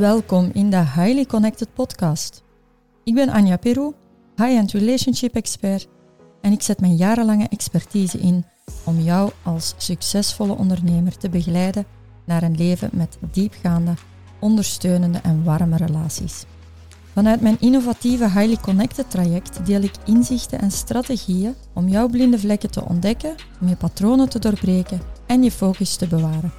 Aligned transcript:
Welkom 0.00 0.50
in 0.52 0.70
de 0.70 0.76
Highly 0.76 1.24
Connected 1.24 1.74
Podcast. 1.74 2.42
Ik 3.04 3.14
ben 3.14 3.28
Anja 3.28 3.56
Peru, 3.56 3.92
high-end 4.36 4.72
relationship 4.72 5.34
expert, 5.34 5.88
en 6.40 6.52
ik 6.52 6.62
zet 6.62 6.80
mijn 6.80 6.96
jarenlange 6.96 7.48
expertise 7.48 8.18
in 8.18 8.44
om 8.84 9.00
jou 9.00 9.30
als 9.42 9.74
succesvolle 9.76 10.56
ondernemer 10.56 11.16
te 11.16 11.28
begeleiden 11.28 11.84
naar 12.24 12.42
een 12.42 12.56
leven 12.56 12.90
met 12.92 13.18
diepgaande, 13.32 13.94
ondersteunende 14.38 15.18
en 15.22 15.44
warme 15.44 15.76
relaties. 15.76 16.44
Vanuit 17.12 17.40
mijn 17.40 17.60
innovatieve 17.60 18.24
Highly 18.24 18.56
Connected 18.56 19.10
traject 19.10 19.66
deel 19.66 19.82
ik 19.82 19.94
inzichten 20.04 20.60
en 20.60 20.70
strategieën 20.70 21.54
om 21.72 21.88
jouw 21.88 22.08
blinde 22.08 22.38
vlekken 22.38 22.70
te 22.70 22.84
ontdekken, 22.84 23.34
om 23.60 23.68
je 23.68 23.76
patronen 23.76 24.28
te 24.28 24.38
doorbreken 24.38 25.00
en 25.26 25.42
je 25.42 25.50
focus 25.50 25.96
te 25.96 26.06
bewaren. 26.06 26.52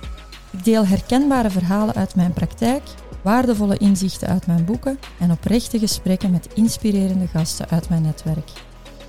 Ik 0.51 0.63
deel 0.63 0.85
herkenbare 0.85 1.49
verhalen 1.49 1.95
uit 1.95 2.15
mijn 2.15 2.33
praktijk, 2.33 2.83
waardevolle 3.23 3.77
inzichten 3.77 4.27
uit 4.27 4.47
mijn 4.47 4.65
boeken 4.65 4.99
en 5.19 5.31
oprechte 5.31 5.79
gesprekken 5.79 6.31
met 6.31 6.53
inspirerende 6.53 7.27
gasten 7.27 7.69
uit 7.69 7.89
mijn 7.89 8.01
netwerk. 8.01 8.51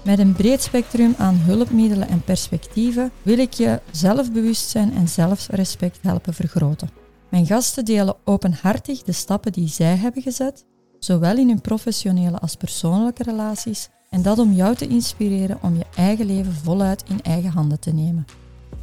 Met 0.05 0.19
een 0.19 0.33
breed 0.33 0.63
spectrum 0.63 1.15
aan 1.19 1.37
hulpmiddelen 1.37 2.09
en 2.09 2.23
perspectieven 2.23 3.11
wil 3.23 3.39
ik 3.39 3.53
je 3.53 3.81
zelfbewustzijn 3.91 4.95
en 4.95 5.09
zelfrespect 5.09 5.99
helpen 6.03 6.35
vergroten. 6.35 6.91
Mijn 7.29 7.47
gasten 7.47 7.85
delen 7.85 8.17
openhartig 8.25 9.03
de 9.03 9.13
stappen 9.13 9.53
die 9.53 9.69
zij 9.69 9.97
hebben 9.97 10.23
gezet, 10.23 10.65
zowel 10.99 11.37
in 11.37 11.49
hun 11.49 11.61
professionele 11.61 12.39
als 12.39 12.57
persoonlijke 12.57 13.23
relaties, 13.23 13.89
en 14.11 14.23
dat 14.23 14.39
om 14.39 14.53
jou 14.53 14.75
te 14.75 14.87
inspireren 14.87 15.59
om 15.63 15.77
je 15.77 15.87
eigen 15.97 16.27
leven 16.27 16.53
voluit 16.53 17.05
in 17.09 17.23
eigen 17.23 17.51
handen 17.51 17.81
te 17.81 17.93
nemen. 17.93 18.25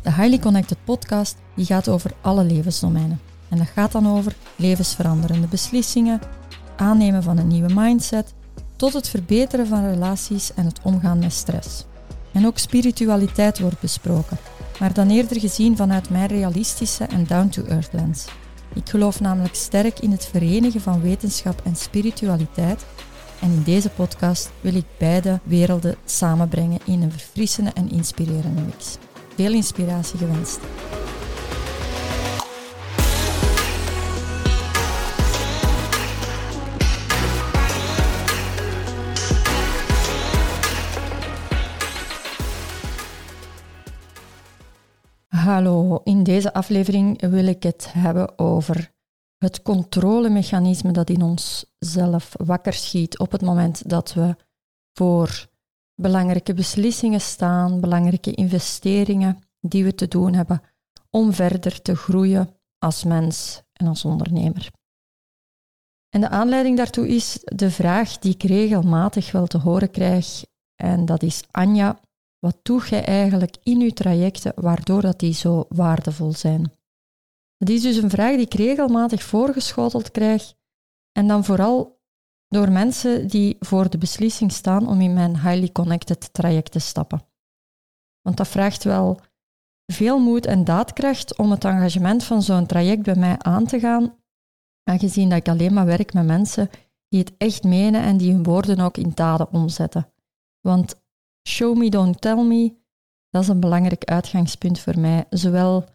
De 0.01 0.13
Highly 0.13 0.39
Connected 0.39 0.77
podcast 0.83 1.37
die 1.55 1.65
gaat 1.65 1.89
over 1.89 2.11
alle 2.21 2.43
levensdomeinen. 2.43 3.19
En 3.49 3.57
dat 3.57 3.67
gaat 3.67 3.91
dan 3.91 4.07
over 4.07 4.35
levensveranderende 4.55 5.47
beslissingen, 5.47 6.21
aannemen 6.75 7.23
van 7.23 7.37
een 7.37 7.47
nieuwe 7.47 7.73
mindset, 7.73 8.33
tot 8.75 8.93
het 8.93 9.09
verbeteren 9.09 9.67
van 9.67 9.89
relaties 9.89 10.53
en 10.53 10.65
het 10.65 10.79
omgaan 10.83 11.19
met 11.19 11.33
stress. 11.33 11.85
En 12.31 12.45
ook 12.45 12.57
spiritualiteit 12.57 13.59
wordt 13.59 13.79
besproken, 13.79 14.37
maar 14.79 14.93
dan 14.93 15.09
eerder 15.09 15.39
gezien 15.39 15.77
vanuit 15.77 16.09
mijn 16.09 16.27
realistische 16.27 17.03
en 17.03 17.25
down-to-earth 17.25 17.93
lens. 17.93 18.25
Ik 18.73 18.89
geloof 18.89 19.19
namelijk 19.19 19.55
sterk 19.55 19.99
in 19.99 20.11
het 20.11 20.25
verenigen 20.25 20.81
van 20.81 21.01
wetenschap 21.01 21.61
en 21.63 21.75
spiritualiteit 21.75 22.85
en 23.41 23.51
in 23.51 23.63
deze 23.63 23.89
podcast 23.89 24.51
wil 24.61 24.75
ik 24.75 24.85
beide 24.97 25.39
werelden 25.43 25.95
samenbrengen 26.05 26.79
in 26.85 27.01
een 27.01 27.11
verfrissende 27.11 27.71
en 27.73 27.91
inspirerende 27.91 28.61
mix. 28.61 28.97
Veel 29.35 29.53
inspiratie 29.53 30.17
gewenst. 30.17 30.59
Hallo, 45.59 46.01
in 46.03 46.23
deze 46.23 46.53
aflevering 46.53 47.21
wil 47.21 47.45
ik 47.45 47.63
het 47.63 47.93
hebben 47.93 48.39
over 48.39 48.91
het 49.37 49.61
controlemechanisme 49.61 50.91
dat 50.91 51.09
in 51.09 51.21
ons 51.21 51.65
zelf 51.79 52.33
wakker 52.37 52.73
schiet 52.73 53.19
op 53.19 53.31
het 53.31 53.41
moment 53.41 53.89
dat 53.89 54.13
we 54.13 54.35
voor 54.93 55.47
belangrijke 55.95 56.53
beslissingen 56.53 57.21
staan, 57.21 57.79
belangrijke 57.79 58.31
investeringen 58.31 59.39
die 59.59 59.83
we 59.83 59.95
te 59.95 60.07
doen 60.07 60.33
hebben 60.33 60.61
om 61.09 61.33
verder 61.33 61.81
te 61.81 61.95
groeien 61.95 62.49
als 62.77 63.03
mens 63.03 63.61
en 63.73 63.87
als 63.87 64.05
ondernemer. 64.05 64.71
En 66.09 66.21
de 66.21 66.29
aanleiding 66.29 66.77
daartoe 66.77 67.07
is 67.07 67.39
de 67.43 67.71
vraag 67.71 68.17
die 68.17 68.33
ik 68.33 68.43
regelmatig 68.43 69.31
wel 69.31 69.47
te 69.47 69.57
horen 69.57 69.91
krijg, 69.91 70.45
en 70.75 71.05
dat 71.05 71.23
is 71.23 71.43
Anja, 71.51 71.99
wat 72.39 72.59
doe 72.61 72.83
je 72.89 72.95
eigenlijk 72.95 73.57
in 73.63 73.79
je 73.79 73.93
trajecten 73.93 74.51
waardoor 74.55 75.01
dat 75.01 75.19
die 75.19 75.33
zo 75.33 75.65
waardevol 75.69 76.33
zijn? 76.33 76.71
Dat 77.57 77.69
is 77.69 77.81
dus 77.81 77.95
een 77.95 78.09
vraag 78.09 78.35
die 78.35 78.45
ik 78.45 78.53
regelmatig 78.53 79.23
voorgeschoteld 79.23 80.11
krijg 80.11 80.53
en 81.11 81.27
dan 81.27 81.45
vooral 81.45 81.99
door 82.47 82.71
mensen 82.71 83.27
die 83.27 83.55
voor 83.59 83.89
de 83.89 83.97
beslissing 83.97 84.51
staan 84.51 84.87
om 84.87 85.01
in 85.01 85.13
mijn 85.13 85.39
highly 85.39 85.71
connected 85.71 86.33
traject 86.33 86.71
te 86.71 86.79
stappen. 86.79 87.25
Want 88.21 88.37
dat 88.37 88.47
vraagt 88.47 88.83
wel 88.83 89.19
veel 89.85 90.19
moed 90.19 90.45
en 90.45 90.63
daadkracht 90.63 91.37
om 91.37 91.51
het 91.51 91.65
engagement 91.65 92.23
van 92.23 92.41
zo'n 92.41 92.65
traject 92.65 93.01
bij 93.01 93.15
mij 93.15 93.35
aan 93.37 93.65
te 93.65 93.79
gaan, 93.79 94.15
aangezien 94.83 95.29
dat 95.29 95.37
ik 95.37 95.47
alleen 95.47 95.73
maar 95.73 95.85
werk 95.85 96.13
met 96.13 96.25
mensen 96.25 96.69
die 97.07 97.19
het 97.19 97.33
echt 97.37 97.63
menen 97.63 98.01
en 98.01 98.17
die 98.17 98.31
hun 98.33 98.43
woorden 98.43 98.79
ook 98.79 98.97
in 98.97 99.11
daden 99.13 99.51
omzetten. 99.51 100.11
Want 100.61 101.01
Show 101.47 101.77
me, 101.77 101.89
don't 101.89 102.21
tell 102.21 102.43
me. 102.43 102.77
Dat 103.29 103.41
is 103.41 103.47
een 103.47 103.59
belangrijk 103.59 104.03
uitgangspunt 104.03 104.79
voor 104.79 104.99
mij. 104.99 105.25
Zowel 105.29 105.85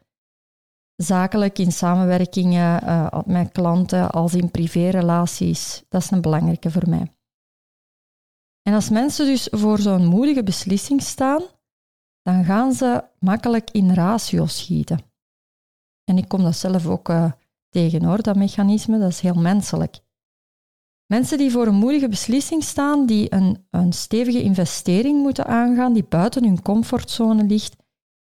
zakelijk 0.97 1.59
in 1.59 1.73
samenwerkingen 1.73 2.83
met 3.27 3.53
klanten 3.53 4.11
als 4.11 4.35
in 4.35 4.51
privérelaties. 4.51 5.85
Dat 5.89 6.03
is 6.03 6.11
een 6.11 6.21
belangrijke 6.21 6.71
voor 6.71 6.89
mij. 6.89 7.13
En 8.63 8.75
als 8.75 8.91
mensen 8.91 9.27
dus 9.27 9.49
voor 9.51 9.79
zo'n 9.79 10.07
moedige 10.07 10.43
beslissing 10.43 11.03
staan, 11.03 11.43
dan 12.23 12.45
gaan 12.45 12.73
ze 12.73 13.05
makkelijk 13.19 13.71
in 13.71 13.93
ratio 13.93 14.47
schieten. 14.47 14.99
En 16.05 16.19
ik 16.19 16.29
kom 16.29 16.43
dat 16.43 16.57
zelf 16.57 16.87
ook 16.87 17.09
uh, 17.09 17.33
tegen 17.69 18.05
hoor, 18.05 18.23
dat 18.23 18.37
mechanisme, 18.37 18.99
dat 18.99 19.11
is 19.11 19.21
heel 19.21 19.35
menselijk. 19.35 20.01
Mensen 21.07 21.39
die 21.39 21.51
voor 21.51 21.67
een 21.67 21.75
moedige 21.75 22.09
beslissing 22.09 22.63
staan, 22.63 23.07
die 23.07 23.35
een, 23.35 23.67
een 23.71 23.93
stevige 23.93 24.43
investering 24.43 25.23
moeten 25.23 25.47
aangaan, 25.47 25.93
die 25.93 26.05
buiten 26.05 26.45
hun 26.45 26.63
comfortzone 26.63 27.45
ligt, 27.45 27.77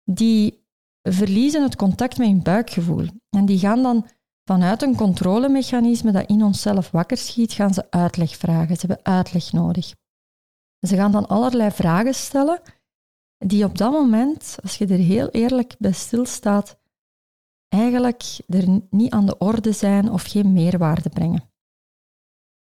die 0.04 0.66
verliezen 1.02 1.62
het 1.62 1.76
contact 1.76 2.18
met 2.18 2.26
hun 2.26 2.42
buikgevoel. 2.42 3.06
En 3.30 3.46
die 3.46 3.58
gaan 3.58 3.82
dan 3.82 4.06
vanuit 4.44 4.82
een 4.82 4.96
controlemechanisme 4.96 6.12
dat 6.12 6.28
in 6.28 6.42
onszelf 6.42 6.90
wakker 6.90 7.16
schiet, 7.16 7.52
gaan 7.52 7.74
ze 7.74 7.90
uitleg 7.90 8.36
vragen. 8.36 8.76
Ze 8.76 8.86
hebben 8.86 9.04
uitleg 9.04 9.52
nodig. 9.52 9.94
Ze 10.86 10.96
gaan 10.96 11.12
dan 11.12 11.28
allerlei 11.28 11.70
vragen 11.70 12.14
stellen 12.14 12.60
die 13.38 13.64
op 13.64 13.78
dat 13.78 13.92
moment, 13.92 14.56
als 14.62 14.76
je 14.76 14.86
er 14.86 14.98
heel 14.98 15.28
eerlijk 15.28 15.74
bij 15.78 15.92
stilstaat, 15.92 16.78
eigenlijk 17.68 18.38
er 18.46 18.80
niet 18.90 19.12
aan 19.12 19.26
de 19.26 19.38
orde 19.38 19.72
zijn 19.72 20.10
of 20.10 20.22
geen 20.22 20.52
meerwaarde 20.52 21.08
brengen. 21.08 21.47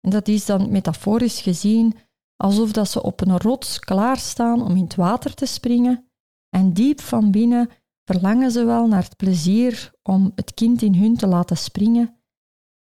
En 0.02 0.10
dat 0.10 0.28
is 0.28 0.46
dan 0.46 0.70
metaforisch 0.70 1.40
gezien 1.40 1.94
alsof 2.36 2.72
dat 2.72 2.90
ze 2.90 3.02
op 3.02 3.20
een 3.20 3.38
rots 3.38 3.78
klaarstaan 3.78 4.62
om 4.62 4.76
in 4.76 4.82
het 4.82 4.94
water 4.94 5.34
te 5.34 5.46
springen 5.46 6.10
en 6.48 6.72
diep 6.72 7.00
van 7.00 7.30
binnen 7.30 7.70
verlangen 8.04 8.50
ze 8.50 8.64
wel 8.64 8.86
naar 8.86 9.02
het 9.02 9.16
plezier 9.16 9.92
om 10.02 10.32
het 10.34 10.54
kind 10.54 10.82
in 10.82 10.94
hun 10.94 11.16
te 11.16 11.26
laten 11.26 11.56
springen, 11.56 12.16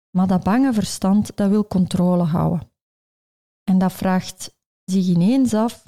maar 0.09 0.27
dat 0.27 0.43
bange 0.43 0.73
verstand 0.73 1.37
dat 1.37 1.49
wil 1.49 1.67
controle 1.67 2.23
houden. 2.23 2.71
En 3.63 3.77
dat 3.77 3.93
vraagt 3.93 4.57
zich 4.83 5.07
ineens 5.07 5.53
af 5.53 5.83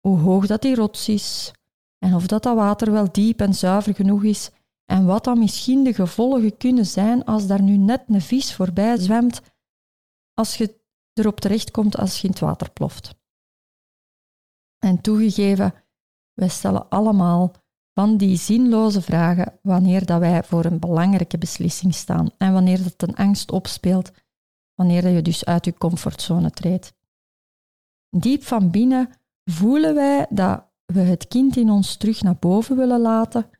hoe 0.00 0.18
hoog 0.18 0.46
dat 0.46 0.62
die 0.62 0.74
rots 0.74 1.08
is 1.08 1.52
en 1.98 2.14
of 2.14 2.26
dat, 2.26 2.42
dat 2.42 2.54
water 2.54 2.92
wel 2.92 3.12
diep 3.12 3.40
en 3.40 3.54
zuiver 3.54 3.94
genoeg 3.94 4.24
is 4.24 4.50
en 4.84 5.04
wat 5.04 5.24
dan 5.24 5.38
misschien 5.38 5.84
de 5.84 5.94
gevolgen 5.94 6.56
kunnen 6.56 6.86
zijn 6.86 7.24
als 7.24 7.46
daar 7.46 7.62
nu 7.62 7.76
net 7.76 8.04
een 8.08 8.20
vis 8.20 8.54
voorbij 8.54 8.96
zwemt 8.96 9.40
als 10.38 10.56
je 10.56 10.80
erop 11.12 11.40
terechtkomt 11.40 11.96
als 11.96 12.20
je 12.20 12.26
in 12.26 12.30
het 12.30 12.40
water 12.40 12.70
ploft. 12.70 13.14
En 14.78 15.00
toegegeven, 15.00 15.74
wij 16.32 16.48
stellen 16.48 16.88
allemaal 16.88 17.52
van 17.92 18.16
die 18.16 18.36
zinloze 18.36 19.02
vragen 19.02 19.58
wanneer 19.62 20.06
dat 20.06 20.20
wij 20.20 20.42
voor 20.42 20.64
een 20.64 20.78
belangrijke 20.78 21.38
beslissing 21.38 21.94
staan 21.94 22.30
en 22.38 22.52
wanneer 22.52 22.82
dat 22.82 23.08
een 23.08 23.16
angst 23.16 23.50
opspeelt, 23.50 24.12
wanneer 24.74 25.08
je 25.08 25.22
dus 25.22 25.44
uit 25.44 25.64
je 25.64 25.74
comfortzone 25.74 26.50
treedt. 26.50 26.94
Diep 28.16 28.42
van 28.42 28.70
binnen 28.70 29.10
voelen 29.44 29.94
wij 29.94 30.26
dat 30.30 30.64
we 30.84 31.00
het 31.00 31.28
kind 31.28 31.56
in 31.56 31.70
ons 31.70 31.96
terug 31.96 32.22
naar 32.22 32.36
boven 32.38 32.76
willen 32.76 33.00
laten, 33.00 33.50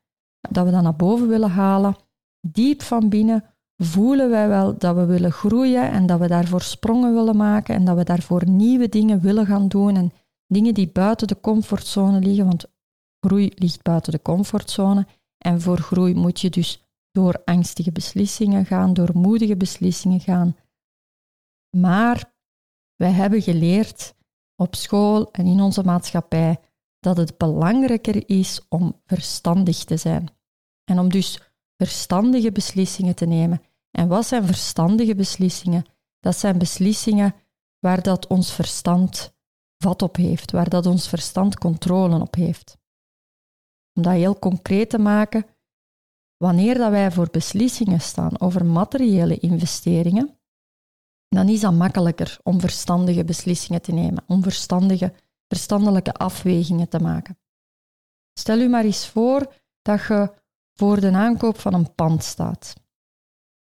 dat 0.51 0.65
we 0.65 0.71
dat 0.71 0.83
naar 0.83 0.97
boven 0.97 1.29
willen 1.29 1.51
halen. 1.51 1.97
Diep 2.41 2.83
van 2.83 3.09
binnen 3.09 3.56
voelen 3.77 4.31
wij 4.31 4.49
wel 4.49 4.79
dat 4.79 4.97
we 4.97 5.05
willen 5.05 5.33
groeien 5.33 5.91
en 5.91 6.07
dat 6.07 6.21
we 6.21 6.27
daarvoor 6.27 6.63
sprongen 6.63 7.15
willen 7.15 7.37
maken 7.37 7.75
en 7.75 7.85
dat 7.85 7.97
we 7.97 8.05
daarvoor 8.05 8.49
nieuwe 8.49 8.89
dingen 8.89 9.21
willen 9.21 9.47
gaan 9.47 9.69
doen 9.69 9.97
en 9.97 10.13
dingen 10.47 10.75
die 10.75 10.89
buiten 10.89 11.27
de 11.27 11.41
comfortzone 11.41 12.21
liggen, 12.21 12.47
want 12.47 12.67
groei 13.21 13.53
ligt 13.55 13.83
buiten 13.83 14.13
de 14.13 14.23
comfortzone 14.23 15.07
en 15.39 15.61
voor 15.61 15.79
groei 15.79 16.15
moet 16.15 16.41
je 16.41 16.51
dus 16.51 16.85
door 17.11 17.43
angstige 17.45 17.93
beslissingen 17.93 18.67
gaan, 18.67 18.95
door 18.95 19.11
moedige 19.15 19.57
beslissingen 19.57 20.21
gaan. 20.21 20.57
Maar 21.77 22.35
wij 22.97 23.11
hebben 23.11 23.43
geleerd 23.43 24.15
op 24.57 24.75
school 24.75 25.31
en 25.33 25.47
in 25.47 25.61
onze 25.61 25.83
maatschappij 25.83 26.61
dat 26.99 27.17
het 27.17 27.39
belangrijker 27.39 28.29
is 28.29 28.67
om 28.69 29.01
verstandig 29.05 29.85
te 29.85 29.97
zijn. 29.97 30.29
En 30.85 30.99
om 30.99 31.09
dus 31.09 31.46
verstandige 31.77 32.53
beslissingen 32.53 33.15
te 33.15 33.27
nemen 33.27 33.63
En 33.91 34.09
wat 34.09 34.27
zijn 34.27 34.47
verstandige 34.47 35.15
beslissingen? 35.15 35.85
Dat 36.21 36.37
zijn 36.37 36.59
beslissingen 36.59 37.35
waar 37.79 38.03
dat 38.03 38.27
ons 38.27 38.53
verstand 38.53 39.35
vat 39.79 40.03
op 40.03 40.17
heeft, 40.17 40.51
waar 40.51 40.69
dat 40.69 40.87
ons 40.87 41.09
verstand 41.09 41.59
controle 41.59 42.21
op 42.21 42.35
heeft. 42.35 42.79
Om 43.95 44.03
dat 44.03 44.13
heel 44.13 44.39
concreet 44.39 44.91
te 44.91 44.99
maken, 44.99 45.47
wanneer 46.37 46.79
dat 46.79 46.91
wij 46.91 47.11
voor 47.13 47.29
beslissingen 47.31 48.01
staan 48.01 48.41
over 48.41 48.65
materiële 48.65 49.39
investeringen, 49.39 50.39
dan 51.29 51.49
is 51.49 51.61
dat 51.61 51.73
makkelijker 51.73 52.39
om 52.43 52.61
verstandige 52.61 53.25
beslissingen 53.25 53.83
te 53.83 53.93
nemen, 53.93 54.25
om 54.27 54.43
verstandige, 54.43 55.13
verstandelijke 55.49 56.13
afwegingen 56.13 56.89
te 56.89 56.99
maken. 56.99 57.39
Stel 58.39 58.59
u 58.59 58.69
maar 58.69 58.85
eens 58.85 59.09
voor 59.09 59.53
dat 59.83 60.07
je 60.07 60.33
voor 60.77 61.01
de 61.01 61.13
aankoop 61.13 61.59
van 61.59 61.75
een 61.75 61.95
pand 61.95 62.25
staat. 62.25 62.75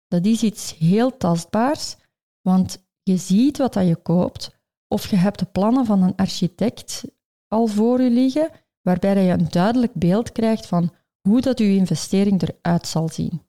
Dat 0.09 0.25
is 0.25 0.43
iets 0.43 0.79
heel 0.79 1.17
tastbaars, 1.17 1.97
want 2.41 2.85
je 3.03 3.17
ziet 3.17 3.59
wat 3.59 3.73
dat 3.73 3.87
je 3.87 3.97
koopt, 3.97 4.61
of 4.89 5.11
je 5.11 5.17
hebt 5.17 5.39
de 5.39 5.47
plannen 5.47 5.87
van 5.87 6.03
een 6.03 6.17
architect 6.17 7.05
al 7.49 7.67
voor 7.67 8.01
je 8.01 8.11
liggen, 8.11 8.51
waarbij 8.81 9.25
je 9.25 9.33
een 9.33 9.49
duidelijk 9.49 9.95
beeld 9.95 10.33
krijgt 10.33 10.67
van 10.67 10.93
hoe 11.29 11.41
dat 11.41 11.59
je 11.59 11.75
investering 11.75 12.43
eruit 12.43 12.87
zal 12.87 13.09
zien. 13.09 13.43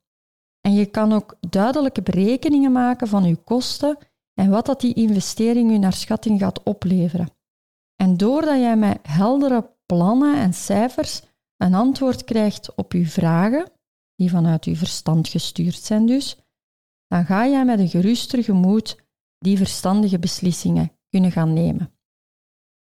En 0.62 0.74
je 0.74 0.86
kan 0.86 1.14
ook 1.14 1.38
duidelijke 1.40 2.02
berekeningen 2.02 2.72
maken 2.72 3.08
van 3.08 3.24
je 3.24 3.36
kosten 3.36 3.98
en 4.34 4.50
wat 4.50 4.66
dat 4.66 4.82
die 4.82 4.94
investering 4.94 5.72
je 5.72 5.78
naar 5.78 5.94
schatting 5.94 6.40
gaat 6.40 6.64
opleveren. 6.64 7.30
En 7.96 8.18
doordat 8.18 8.60
jij 8.60 8.78
met 8.78 9.00
heldere 9.02 9.70
plannen 9.86 10.36
en 10.38 10.54
cijfers 10.54 11.22
een 11.64 11.74
antwoord 11.74 12.24
krijgt 12.24 12.76
op 12.76 12.94
je 12.94 13.08
vragen, 13.08 13.72
die 14.16 14.30
vanuit 14.30 14.66
je 14.66 14.76
verstand 14.76 15.28
gestuurd 15.28 15.76
zijn 15.76 16.06
dus, 16.06 16.38
dan 17.08 17.26
ga 17.26 17.48
jij 17.48 17.66
met 17.66 17.80
een 17.80 17.90
geruster 17.90 18.44
gemoed 18.44 18.98
die 19.38 19.58
verstandige 19.58 20.20
beslissingen 20.20 20.92
kunnen 21.10 21.32
gaan 21.32 21.54
nemen. 21.54 21.94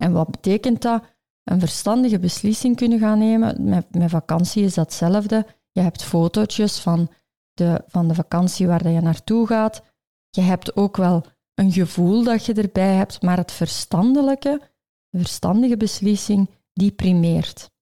En 0.04 0.12
wat 0.12 0.32
betekent 0.32 0.82
dat? 0.82 1.04
Een 1.44 1.60
verstandige 1.60 2.20
beslissing 2.20 2.76
kunnen 2.76 3.00
gaan 3.00 3.18
nemen. 3.18 3.70
Met, 3.70 3.86
vakantie 3.92 4.64
is 4.64 4.74
datzelfde. 4.74 5.46
Je 5.72 5.82
hebt 5.82 6.04
fotootjes 6.04 6.80
van 6.80 7.10
de, 7.54 7.84
van 7.88 8.08
de 8.08 8.14
vakantie 8.14 8.68
waar 8.68 8.90
je 8.90 9.02
naartoe 9.02 9.48
gaat. 9.48 9.84
Je 10.30 10.42
hebt 10.42 10.76
ook 10.76 10.98
wel 10.98 11.26
een 11.54 11.72
gevoel 11.72 12.24
dat 12.24 12.46
je 12.46 12.54
erbij 12.54 12.94
hebt, 12.94 13.22
maar 13.22 13.38
het 13.38 13.52
verstandelijke, 13.52 14.62
de 15.10 15.18
verstandige 15.18 15.78
beslissing, 15.78 16.50
die 16.74 16.92
primeert. 16.92 17.74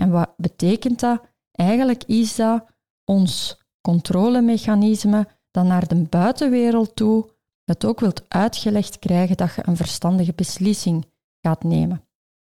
En 0.00 0.10
wat 0.10 0.34
betekent 0.36 1.00
dat? 1.00 1.22
Eigenlijk 1.52 2.04
is 2.04 2.36
dat 2.36 2.66
ons 3.04 3.62
controlemechanisme 3.80 5.28
dat 5.50 5.64
naar 5.64 5.88
de 5.88 6.02
buitenwereld 6.02 6.96
toe 6.96 7.30
het 7.64 7.84
ook 7.84 8.00
wilt 8.00 8.24
uitgelegd 8.28 8.98
krijgen 8.98 9.36
dat 9.36 9.54
je 9.54 9.62
een 9.66 9.76
verstandige 9.76 10.32
beslissing 10.32 11.06
gaat 11.40 11.62
nemen. 11.62 12.04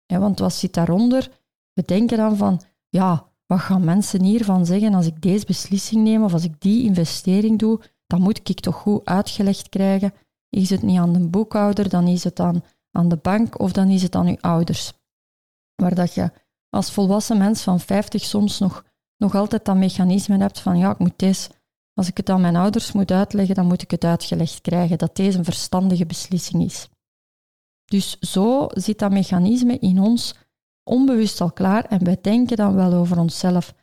want 0.06 0.38
wat 0.38 0.52
zit 0.52 0.74
daaronder? 0.74 1.30
We 1.72 1.82
denken 1.82 2.16
dan 2.16 2.36
van, 2.36 2.60
ja, 2.88 3.26
wat 3.46 3.60
gaan 3.60 3.84
mensen 3.84 4.22
hiervan 4.22 4.66
zeggen 4.66 4.94
als 4.94 5.06
ik 5.06 5.22
deze 5.22 5.46
beslissing 5.46 6.02
neem 6.02 6.24
of 6.24 6.32
als 6.32 6.44
ik 6.44 6.60
die 6.60 6.84
investering 6.84 7.58
doe, 7.58 7.80
dan 8.06 8.20
moet 8.20 8.48
ik 8.48 8.60
toch 8.60 8.76
goed 8.76 9.04
uitgelegd 9.04 9.68
krijgen. 9.68 10.12
Is 10.48 10.70
het 10.70 10.82
niet 10.82 10.98
aan 10.98 11.12
de 11.12 11.28
boekhouder, 11.28 11.88
dan 11.88 12.06
is 12.06 12.24
het 12.24 12.40
aan, 12.40 12.64
aan 12.90 13.08
de 13.08 13.16
bank 13.16 13.60
of 13.60 13.72
dan 13.72 13.88
is 13.88 14.02
het 14.02 14.14
aan 14.14 14.26
uw 14.26 14.38
ouders. 14.40 14.92
Waar 15.74 15.94
dat 15.94 16.14
je 16.14 16.30
als 16.70 16.92
volwassen 16.92 17.38
mens 17.38 17.62
van 17.62 17.80
50 17.80 18.24
soms 18.24 18.58
nog, 18.58 18.84
nog 19.16 19.34
altijd 19.34 19.64
dat 19.64 19.76
mechanisme 19.76 20.38
hebt 20.38 20.60
van 20.60 20.78
ja, 20.78 20.90
ik 20.90 20.98
moet 20.98 21.18
deze 21.18 21.48
als 21.94 22.08
ik 22.08 22.16
het 22.16 22.30
aan 22.30 22.40
mijn 22.40 22.56
ouders 22.56 22.92
moet 22.92 23.10
uitleggen, 23.10 23.54
dan 23.54 23.66
moet 23.66 23.82
ik 23.82 23.90
het 23.90 24.04
uitgelegd 24.04 24.60
krijgen 24.60 24.98
dat 24.98 25.16
deze 25.16 25.38
een 25.38 25.44
verstandige 25.44 26.06
beslissing 26.06 26.64
is. 26.64 26.88
Dus 27.84 28.18
zo 28.18 28.66
zit 28.68 28.98
dat 28.98 29.10
mechanisme 29.10 29.78
in 29.78 30.00
ons 30.00 30.34
onbewust 30.82 31.40
al 31.40 31.52
klaar 31.52 31.84
en 31.84 32.04
wij 32.04 32.18
denken 32.20 32.56
dan 32.56 32.74
wel 32.74 32.92
over 32.92 33.18
onszelf 33.18 33.74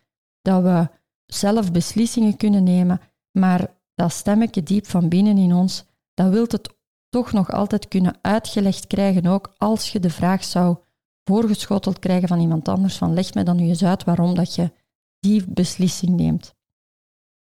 dat 0.41 0.63
we 0.63 0.89
zelf 1.25 1.71
beslissingen 1.71 2.37
kunnen 2.37 2.63
nemen, 2.63 3.01
maar 3.31 3.75
dat 3.93 4.11
stemmetje 4.11 4.63
diep 4.63 4.87
van 4.87 5.09
binnen 5.09 5.37
in 5.37 5.53
ons, 5.53 5.83
dat 6.13 6.29
wil 6.29 6.45
het 6.47 6.75
toch 7.09 7.31
nog 7.31 7.51
altijd 7.51 7.87
kunnen 7.87 8.17
uitgelegd 8.21 8.87
krijgen, 8.87 9.25
ook 9.25 9.53
als 9.57 9.91
je 9.91 9.99
de 9.99 10.09
vraag 10.09 10.43
zou 10.43 10.77
voorgeschoteld 11.27 11.99
krijgen 11.99 12.27
van 12.27 12.39
iemand 12.39 12.67
anders 12.67 12.97
van 12.97 13.13
leg 13.13 13.33
me 13.33 13.43
dan 13.43 13.55
nu 13.55 13.67
eens 13.67 13.83
uit 13.83 14.03
waarom 14.03 14.35
dat 14.35 14.55
je 14.55 14.71
die 15.19 15.43
beslissing 15.47 16.15
neemt. 16.15 16.55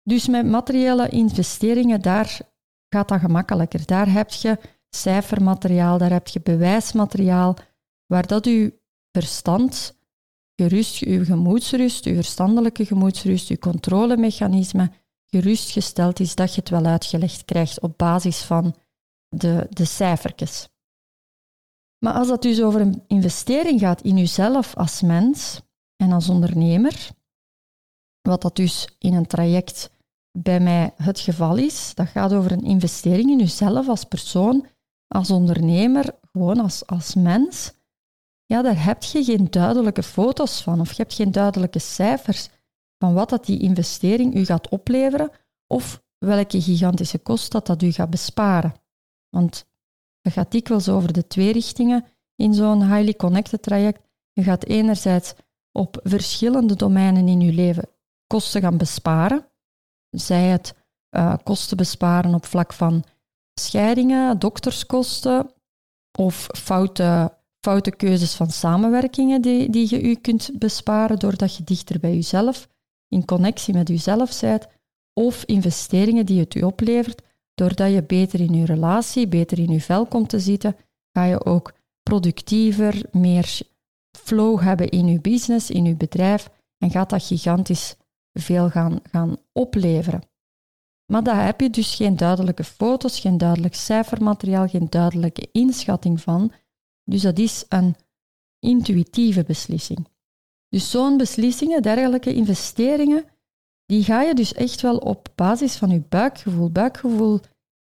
Dus 0.04 0.28
met 0.28 0.46
materiële 0.46 1.10
investeringen, 1.10 2.02
daar 2.02 2.40
gaat 2.90 3.08
dat 3.08 3.20
gemakkelijker. 3.20 3.86
Daar 3.86 4.12
heb 4.12 4.30
je 4.30 4.60
cijfermateriaal, 4.90 5.98
daar 5.98 6.12
heb 6.12 6.28
je 6.28 6.42
bewijsmateriaal, 6.42 7.56
waar 8.06 8.28
dat 8.28 8.46
je 8.46 8.80
verstand 9.12 9.98
gerust, 10.56 10.96
je 10.96 11.26
gemoedsrust, 11.26 12.04
je 12.06 12.14
verstandelijke 12.14 12.86
gemoedsrust, 12.86 13.48
je 13.48 13.60
controlemechanisme 13.60 14.92
gerustgesteld 15.26 16.20
is 16.20 16.36
dat 16.36 16.54
je 16.54 16.60
het 16.60 16.70
wel 16.70 16.86
uitgelegd 16.86 17.46
krijgt 17.46 17.80
op 17.80 17.98
basis 17.98 18.42
van 18.42 18.76
de, 19.28 19.68
de 19.70 19.86
cijfertjes. 19.86 20.70
Maar 22.00 22.14
als 22.14 22.28
dat 22.28 22.42
dus 22.42 22.62
over 22.62 22.82
een 22.82 23.04
investering 23.08 23.80
gaat 23.80 24.02
in 24.02 24.18
jezelf 24.18 24.76
als 24.76 25.02
mens 25.02 25.62
en 25.96 26.12
als 26.12 26.30
ondernemer, 26.30 27.10
wat 28.22 28.42
dat 28.42 28.56
dus 28.56 28.96
in 29.00 29.14
een 29.14 29.28
traject 29.28 29.90
bij 30.32 30.60
mij 30.60 30.94
het 30.96 31.20
geval 31.20 31.58
is. 31.58 31.96
Dat 31.96 32.08
gaat 32.08 32.34
over 32.34 32.52
een 32.52 32.64
investering 32.64 33.30
in 33.30 33.38
jezelf 33.38 33.88
als 33.88 34.04
persoon, 34.04 34.66
als 35.08 35.32
ondernemer, 35.32 36.16
gewoon 36.32 36.60
als, 36.60 36.86
als 36.86 37.16
mens. 37.16 37.72
Ja, 38.46 38.62
daar 38.62 38.84
heb 38.84 39.04
je 39.04 39.24
geen 39.24 39.48
duidelijke 39.50 40.04
foto's 40.04 40.62
van 40.62 40.80
of 40.80 40.90
je 40.90 41.02
hebt 41.02 41.14
geen 41.14 41.32
duidelijke 41.32 41.80
cijfers 41.80 42.50
van 42.98 43.14
wat 43.14 43.30
dat 43.30 43.46
die 43.46 43.60
investering 43.60 44.36
u 44.36 44.46
gaat 44.46 44.70
opleveren 44.70 45.32
of 45.68 46.04
welke 46.18 46.62
gigantische 46.62 47.20
kost 47.20 47.52
dat, 47.52 47.66
dat 47.66 47.82
u 47.82 47.92
gaat 47.92 48.10
besparen. 48.10 48.74
Want 49.30 49.66
het 50.22 50.34
gaat 50.34 50.52
dikwijls 50.52 50.90
over 50.90 51.14
de 51.14 51.28
twee 51.28 51.52
richtingen 51.52 52.06
in 52.36 52.54
zo'n 52.54 52.94
highly 52.94 53.14
connected 53.14 53.62
traject. 53.62 54.02
Je 54.34 54.44
gaat 54.44 54.66
enerzijds 54.66 55.34
op 55.72 56.00
verschillende 56.04 56.76
domeinen 56.76 57.28
in 57.28 57.42
je 57.42 57.54
leven 57.54 57.90
kosten 58.28 58.62
gaan 58.62 58.78
besparen, 58.78 59.46
zij 60.10 60.44
het 60.44 60.76
uh, 61.16 61.36
kosten 61.44 61.78
besparen 61.78 62.34
op 62.34 62.46
vlak 62.46 62.74
van 62.74 63.04
scheidingen, 63.60 64.40
dokterskosten 64.40 65.54
of 66.18 66.48
foute, 66.52 67.38
foute 67.60 67.92
keuzes 67.92 68.34
van 68.34 68.50
samenwerkingen 68.50 69.42
die, 69.42 69.70
die 69.70 69.88
je 69.90 70.02
u 70.02 70.16
kunt 70.16 70.52
besparen 70.54 71.20
doordat 71.20 71.56
je 71.56 71.64
dichter 71.64 72.00
bij 72.00 72.14
jezelf, 72.14 72.68
in 73.08 73.26
connectie 73.26 73.74
met 73.74 73.88
jezelf 73.88 74.40
bent, 74.40 74.68
of 75.14 75.44
investeringen 75.44 76.26
die 76.26 76.40
het 76.40 76.56
u 76.56 76.62
oplevert 76.62 77.22
doordat 77.60 77.92
je 77.92 78.04
beter 78.04 78.40
in 78.40 78.54
je 78.54 78.66
relatie, 78.66 79.28
beter 79.28 79.60
in 79.60 79.72
je 79.72 79.82
vel 79.82 80.06
komt 80.06 80.30
te 80.30 80.40
zitten, 80.40 80.76
ga 81.12 81.24
je 81.24 81.46
ook 81.46 81.74
productiever, 82.04 83.06
meer 83.12 83.62
flow 84.18 84.62
hebben 84.62 84.90
in 84.90 85.08
je 85.08 85.20
business, 85.22 85.72
in 85.72 85.86
je 85.86 85.96
bedrijf 85.96 86.50
en 86.78 86.92
gaat 86.92 87.10
dat 87.10 87.24
gigantisch 87.24 87.96
veel 88.34 88.70
gaan, 88.70 89.00
gaan 89.12 89.38
opleveren. 89.52 90.22
Maar 91.12 91.24
daar 91.24 91.46
heb 91.46 91.62
je 91.62 91.70
dus 91.70 91.96
geen 91.96 92.16
duidelijke 92.16 92.64
foto's, 92.64 93.20
geen 93.20 93.38
duidelijk 93.38 93.76
cijfermateriaal, 93.76 94.68
geen 94.68 94.90
duidelijke 94.90 95.50
inschatting 95.52 96.22
van. 96.22 96.52
Dus 97.04 97.22
dat 97.22 97.40
is 97.40 97.66
een 97.70 97.96
intuïtieve 98.60 99.44
beslissing. 99.44 100.08
Dus 100.70 100.92
zo'n 100.92 101.18
beslissingen, 101.18 101.82
dergelijke 101.82 102.34
investeringen, 102.34 103.26
die 103.90 104.04
ga 104.04 104.22
je 104.22 104.34
dus 104.34 104.54
echt 104.54 104.82
wel 104.82 104.98
op 104.98 105.28
basis 105.36 105.76
van 105.76 105.90
je 105.90 106.02
buikgevoel. 106.10 106.70
Buikgevoel 106.70 107.40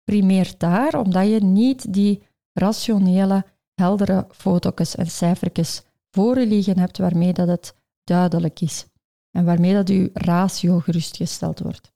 primeert 0.05 0.61
daar, 0.61 0.99
omdat 0.99 1.29
je 1.29 1.41
niet 1.41 1.93
die 1.93 2.23
rationele, 2.53 3.45
heldere 3.75 4.27
foto's 4.31 4.95
en 4.95 5.07
cijfertjes 5.07 5.83
voor 6.11 6.39
je 6.39 6.47
liggen 6.47 6.79
hebt 6.79 6.99
waarmee 6.99 7.33
dat 7.33 7.49
het 7.49 7.75
duidelijk 8.05 8.61
is 8.61 8.87
en 9.31 9.45
waarmee 9.45 9.73
dat 9.75 9.89
uw 9.89 10.09
ratio 10.13 10.79
gerustgesteld 10.79 11.59
wordt. 11.59 11.93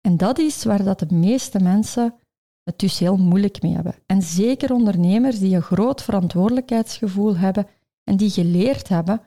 En 0.00 0.16
dat 0.16 0.38
is 0.38 0.64
waar 0.64 0.84
dat 0.84 0.98
de 0.98 1.14
meeste 1.14 1.60
mensen 1.60 2.14
het 2.62 2.78
dus 2.78 2.98
heel 2.98 3.16
moeilijk 3.16 3.62
mee 3.62 3.74
hebben. 3.74 3.94
En 4.06 4.22
zeker 4.22 4.72
ondernemers 4.72 5.38
die 5.38 5.56
een 5.56 5.62
groot 5.62 6.02
verantwoordelijkheidsgevoel 6.02 7.36
hebben 7.36 7.66
en 8.04 8.16
die 8.16 8.30
geleerd 8.30 8.88
hebben 8.88 9.20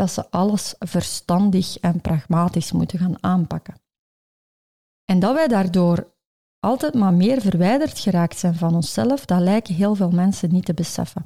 dat 0.00 0.10
ze 0.10 0.30
alles 0.30 0.74
verstandig 0.78 1.78
en 1.78 2.00
pragmatisch 2.00 2.72
moeten 2.72 2.98
gaan 2.98 3.22
aanpakken. 3.22 3.74
En 5.04 5.18
dat 5.18 5.34
wij 5.34 5.48
daardoor 5.48 6.12
altijd 6.58 6.94
maar 6.94 7.12
meer 7.12 7.40
verwijderd 7.40 7.98
geraakt 7.98 8.38
zijn 8.38 8.54
van 8.54 8.74
onszelf, 8.74 9.24
dat 9.24 9.40
lijken 9.40 9.74
heel 9.74 9.94
veel 9.94 10.10
mensen 10.10 10.52
niet 10.52 10.64
te 10.64 10.74
beseffen. 10.74 11.22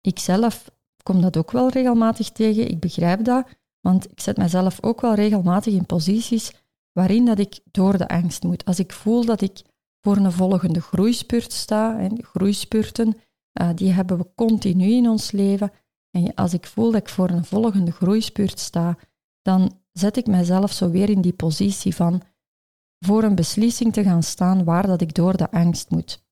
Ikzelf 0.00 0.70
kom 1.02 1.20
dat 1.20 1.36
ook 1.36 1.50
wel 1.50 1.68
regelmatig 1.68 2.30
tegen, 2.30 2.70
ik 2.70 2.80
begrijp 2.80 3.24
dat, 3.24 3.46
want 3.80 4.10
ik 4.10 4.20
zet 4.20 4.36
mezelf 4.36 4.82
ook 4.82 5.00
wel 5.00 5.14
regelmatig 5.14 5.74
in 5.74 5.86
posities 5.86 6.52
waarin 6.92 7.24
dat 7.24 7.38
ik 7.38 7.60
door 7.70 7.98
de 7.98 8.08
angst 8.08 8.42
moet. 8.42 8.64
Als 8.64 8.78
ik 8.78 8.92
voel 8.92 9.24
dat 9.24 9.40
ik 9.40 9.62
voor 10.00 10.16
een 10.16 10.32
volgende 10.32 10.80
groeispurt 10.80 11.52
sta, 11.52 11.98
en 11.98 12.24
groeispurten, 12.24 13.16
uh, 13.60 13.70
die 13.74 13.92
hebben 13.92 14.18
we 14.18 14.34
continu 14.34 14.90
in 14.90 15.08
ons 15.08 15.30
leven. 15.30 15.72
En 16.12 16.34
als 16.34 16.52
ik 16.52 16.66
voel 16.66 16.90
dat 16.90 17.00
ik 17.00 17.08
voor 17.08 17.30
een 17.30 17.44
volgende 17.44 17.90
groeispurt 17.90 18.58
sta, 18.58 18.98
dan 19.42 19.80
zet 19.92 20.16
ik 20.16 20.26
mijzelf 20.26 20.72
zo 20.72 20.90
weer 20.90 21.10
in 21.10 21.20
die 21.20 21.32
positie 21.32 21.94
van 21.94 22.22
voor 22.98 23.22
een 23.22 23.34
beslissing 23.34 23.92
te 23.92 24.02
gaan 24.02 24.22
staan 24.22 24.64
waar 24.64 24.86
dat 24.86 25.00
ik 25.00 25.14
door 25.14 25.36
de 25.36 25.50
angst 25.50 25.90
moet. 25.90 26.24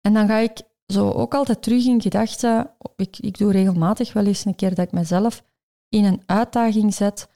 En 0.00 0.14
dan 0.14 0.26
ga 0.26 0.36
ik 0.36 0.62
zo 0.86 1.10
ook 1.10 1.34
altijd 1.34 1.62
terug 1.62 1.86
in 1.86 2.00
gedachten. 2.00 2.70
Ik, 2.96 3.18
ik 3.18 3.38
doe 3.38 3.52
regelmatig 3.52 4.12
wel 4.12 4.26
eens 4.26 4.44
een 4.44 4.54
keer 4.54 4.74
dat 4.74 4.86
ik 4.86 4.92
mezelf 4.92 5.44
in 5.88 6.04
een 6.04 6.22
uitdaging 6.26 6.94
zet. 6.94 7.28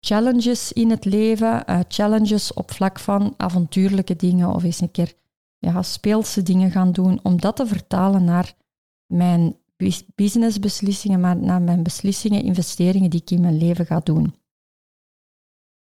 Challenges 0.00 0.72
in 0.72 0.90
het 0.90 1.04
leven, 1.04 1.70
uh, 1.70 1.80
challenges 1.88 2.52
op 2.52 2.70
vlak 2.70 2.98
van 2.98 3.34
avontuurlijke 3.36 4.16
dingen 4.16 4.48
of 4.48 4.62
eens 4.62 4.80
een 4.80 4.90
keer 4.90 5.14
ja, 5.58 5.82
speelse 5.82 6.42
dingen 6.42 6.70
gaan 6.70 6.92
doen, 6.92 7.20
om 7.22 7.40
dat 7.40 7.56
te 7.56 7.66
vertalen 7.66 8.24
naar 8.24 8.54
mijn 9.06 9.56
businessbeslissingen, 10.14 11.20
maar 11.20 11.36
naar 11.36 11.62
mijn 11.62 11.82
beslissingen, 11.82 12.42
investeringen 12.42 13.10
die 13.10 13.20
ik 13.20 13.30
in 13.30 13.40
mijn 13.40 13.58
leven 13.58 13.86
ga 13.86 14.00
doen. 14.00 14.34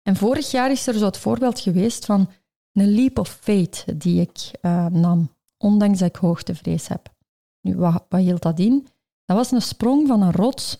En 0.03 0.17
vorig 0.17 0.51
jaar 0.51 0.71
is 0.71 0.87
er 0.87 0.95
zo 0.95 1.05
het 1.05 1.17
voorbeeld 1.17 1.61
geweest 1.61 2.05
van 2.05 2.31
een 2.73 2.95
leap 2.95 3.19
of 3.19 3.29
faith 3.29 4.01
die 4.01 4.21
ik 4.21 4.51
uh, 4.63 4.87
nam 4.87 5.35
ondanks 5.57 5.99
dat 5.99 6.09
ik 6.09 6.17
hoogtevrees 6.17 6.89
heb. 6.89 7.15
Nu, 7.61 7.77
wat, 7.77 8.05
wat 8.09 8.21
hield 8.21 8.43
dat 8.43 8.59
in? 8.59 8.89
Dat 9.25 9.37
was 9.37 9.51
een 9.51 9.63
sprong 9.63 10.07
van 10.07 10.23
een 10.23 10.33
rots, 10.33 10.79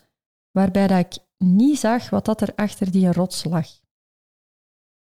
waarbij 0.51 0.87
dat 0.87 0.99
ik 0.99 1.19
niet 1.37 1.79
zag 1.79 2.11
wat 2.11 2.25
dat 2.25 2.41
er 2.41 2.55
achter 2.55 2.91
die 2.91 3.13
rots 3.13 3.45
lag. 3.45 3.81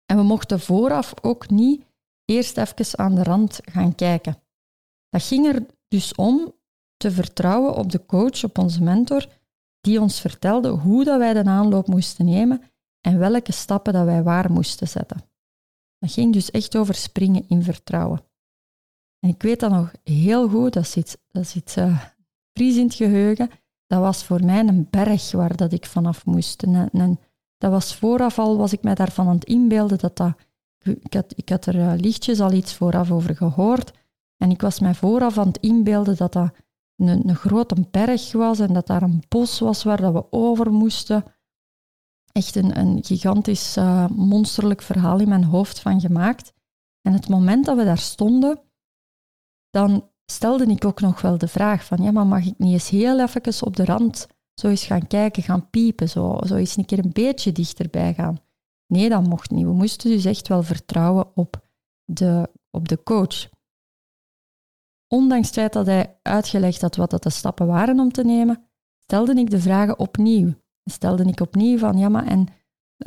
En 0.06 0.18
we 0.18 0.24
mochten 0.24 0.60
vooraf 0.60 1.14
ook 1.22 1.50
niet 1.50 1.86
eerst 2.26 2.58
even 2.58 3.00
aan 3.00 3.16
de 3.16 3.24
rand 3.24 3.60
gaan 3.62 3.96
kijken. 3.96 4.42
Dat 5.10 5.24
ging 5.24 5.46
er 5.46 5.66
dus 5.88 6.16
om 6.16 6.54
te 7.00 7.12
vertrouwen 7.12 7.76
op 7.76 7.92
de 7.92 8.06
coach, 8.06 8.44
op 8.44 8.58
onze 8.58 8.84
mentor, 8.84 9.26
die 9.82 10.02
ons 10.02 10.20
vertelde 10.20 10.70
hoe 10.70 11.04
dat 11.04 11.18
wij 11.18 11.34
de 11.34 11.44
aanloop 11.44 11.88
moesten 11.88 12.26
nemen 12.26 12.62
en 13.02 13.20
welke 13.20 13.52
stappen 13.52 13.94
dat 13.94 14.06
wij 14.06 14.24
waar 14.24 14.52
moesten 14.52 14.88
zetten. 14.88 15.24
Dat 16.00 16.12
ging 16.12 16.34
dus 16.34 16.52
echt 16.52 16.76
over 16.76 16.96
springen 16.96 17.48
in 17.48 17.64
vertrouwen. 17.64 18.22
En 19.20 19.30
ik 19.30 19.42
weet 19.42 19.60
dat 19.60 19.72
nog 19.72 19.92
heel 20.04 20.50
goed, 20.50 20.74
dat 20.74 20.88
zit, 20.88 21.20
dat 21.32 21.48
zit 21.48 21.76
uh, 21.78 22.04
in 22.54 22.84
het 22.84 22.94
geheugen. 22.94 23.50
Dat 23.88 24.00
was 24.00 24.24
voor 24.24 24.46
mij 24.46 24.60
een 24.60 24.88
berg 24.90 25.32
waar 25.32 25.56
dat 25.56 25.72
ik 25.72 25.86
vanaf 25.86 26.26
moest. 26.26 26.64
En, 26.64 27.20
dat 27.58 27.72
was 27.72 27.96
vooraf 27.96 28.40
al, 28.40 28.58
was 28.58 28.74
ik 28.74 28.84
mij 28.84 28.96
daarvan 28.96 29.28
aan 29.28 29.36
het 29.36 29.46
inbeelden, 29.46 29.98
dat 29.98 30.18
dat... 30.18 30.34
Ik 30.84 31.14
had, 31.14 31.34
ik 31.36 31.50
had 31.50 31.66
er 31.66 31.76
uh, 31.76 31.94
lichtjes 31.96 32.40
al 32.40 32.52
iets 32.52 32.74
vooraf 32.74 33.12
over 33.12 33.36
gehoord. 33.36 33.92
En 34.38 34.52
ik 34.52 34.62
was 34.62 34.80
mij 34.80 34.94
vooraf 34.94 35.38
aan 35.38 35.48
het 35.48 35.58
inbeelden 35.58 36.18
dat 36.18 36.34
dat 36.34 36.52
een, 37.08 37.30
een 37.30 37.36
grote 37.36 37.76
berg 37.92 38.32
was 38.32 38.60
en 38.60 38.74
dat 38.74 38.88
daar 38.88 39.02
een 39.02 39.24
bos 39.28 39.60
was 39.60 39.84
waar 39.84 40.02
dat 40.02 40.14
we 40.14 40.32
over 40.32 40.72
moesten. 40.72 41.24
Echt 42.32 42.56
een, 42.56 42.80
een 42.80 43.04
gigantisch 43.04 43.78
uh, 43.78 44.08
monsterlijk 44.08 44.82
verhaal 44.82 45.20
in 45.20 45.30
mijn 45.30 45.44
hoofd 45.44 45.80
van 45.80 46.02
gemaakt. 46.02 46.54
En 47.02 47.14
het 47.14 47.30
moment 47.30 47.66
dat 47.66 47.78
we 47.78 47.84
daar 47.84 47.98
stonden, 47.98 48.62
dan 49.70 50.10
stelde 50.26 50.66
ik 50.66 50.86
ook 50.86 51.02
nog 51.02 51.22
wel 51.22 51.38
de 51.38 51.48
vraag 51.48 51.86
van, 51.86 52.04
ja, 52.04 52.12
maar 52.12 52.28
mag 52.28 52.46
ik 52.46 52.58
niet 52.58 52.74
eens 52.74 52.90
heel 52.90 53.20
even 53.20 53.66
op 53.66 53.76
de 53.76 53.86
rand 53.86 54.28
zo 54.54 54.68
eens 54.68 54.86
gaan 54.86 55.08
kijken, 55.08 55.44
gaan 55.44 55.70
piepen, 55.70 56.10
zo, 56.10 56.40
zo 56.46 56.56
eens 56.56 56.78
een 56.78 56.86
keer 56.86 57.00
een 57.00 57.14
beetje 57.14 57.52
dichterbij 57.52 58.14
gaan? 58.14 58.38
Nee, 58.88 59.10
dat 59.10 59.28
mocht 59.28 59.52
niet. 59.52 59.66
We 59.66 59.72
moesten 59.72 60.10
dus 60.10 60.26
echt 60.26 60.48
wel 60.48 60.64
vertrouwen 60.64 61.36
op 61.36 61.68
de, 62.06 62.50
op 62.72 62.88
de 62.88 63.04
coach. 63.04 63.50
Ondanks 65.10 65.48
het 65.48 65.56
feit 65.56 65.74
dat 65.74 65.86
hij 65.86 66.20
uitgelegd 66.22 66.82
had 66.82 66.96
wat 66.96 67.10
dat 67.10 67.24
de 67.24 67.30
stappen 67.30 67.68
waren 67.68 68.00
om 68.00 68.12
te 68.12 68.24
nemen, 68.24 68.64
stelde 69.00 69.34
ik 69.34 69.50
de 69.50 69.60
vragen 69.60 70.00
opnieuw. 70.00 70.54
Stelde 70.84 71.24
ik 71.24 71.40
opnieuw 71.40 71.78
van, 71.78 71.98
ja, 71.98 72.10
maar 72.10 72.26
en 72.26 72.48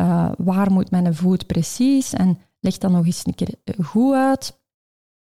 uh, 0.01 0.33
waar 0.39 0.73
moet 0.73 0.91
mijn 0.91 1.15
voet 1.15 1.47
precies? 1.47 2.13
En 2.13 2.39
leg 2.61 2.79
dat 2.79 2.91
nog 2.91 3.07
eens 3.07 3.27
een 3.27 3.35
keer 3.35 3.55
goed 3.85 4.15
uit. 4.15 4.61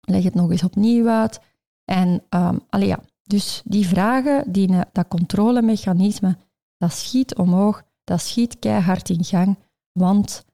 Leg 0.00 0.24
het 0.24 0.34
nog 0.34 0.50
eens 0.50 0.62
opnieuw 0.62 1.08
uit. 1.08 1.40
En 1.84 2.22
um, 2.30 2.60
ja, 2.80 3.00
dus 3.22 3.62
die 3.64 3.86
vragen, 3.86 4.52
die, 4.52 4.68
dat 4.92 5.08
controlemechanisme, 5.08 6.36
dat 6.76 6.92
schiet 6.92 7.36
omhoog, 7.36 7.82
dat 8.04 8.20
schiet 8.20 8.58
keihard 8.58 9.08
in 9.08 9.24
gang, 9.24 9.58
want 9.92 10.44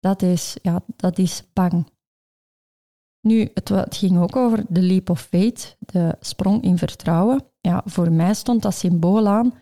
dat 0.00 0.22
is, 0.22 0.56
ja, 0.62 0.82
dat 0.96 1.18
is 1.18 1.42
bang. 1.52 1.86
Nu, 3.20 3.50
het, 3.54 3.96
ging 3.96 4.18
ook 4.18 4.36
over 4.36 4.64
de 4.68 4.82
leap 4.82 5.10
of 5.10 5.20
faith, 5.20 5.76
de 5.78 6.16
sprong 6.20 6.62
in 6.62 6.78
vertrouwen. 6.78 7.44
Ja, 7.60 7.82
voor 7.84 8.12
mij 8.12 8.34
stond 8.34 8.62
dat 8.62 8.74
symbool 8.74 9.28
aan. 9.28 9.54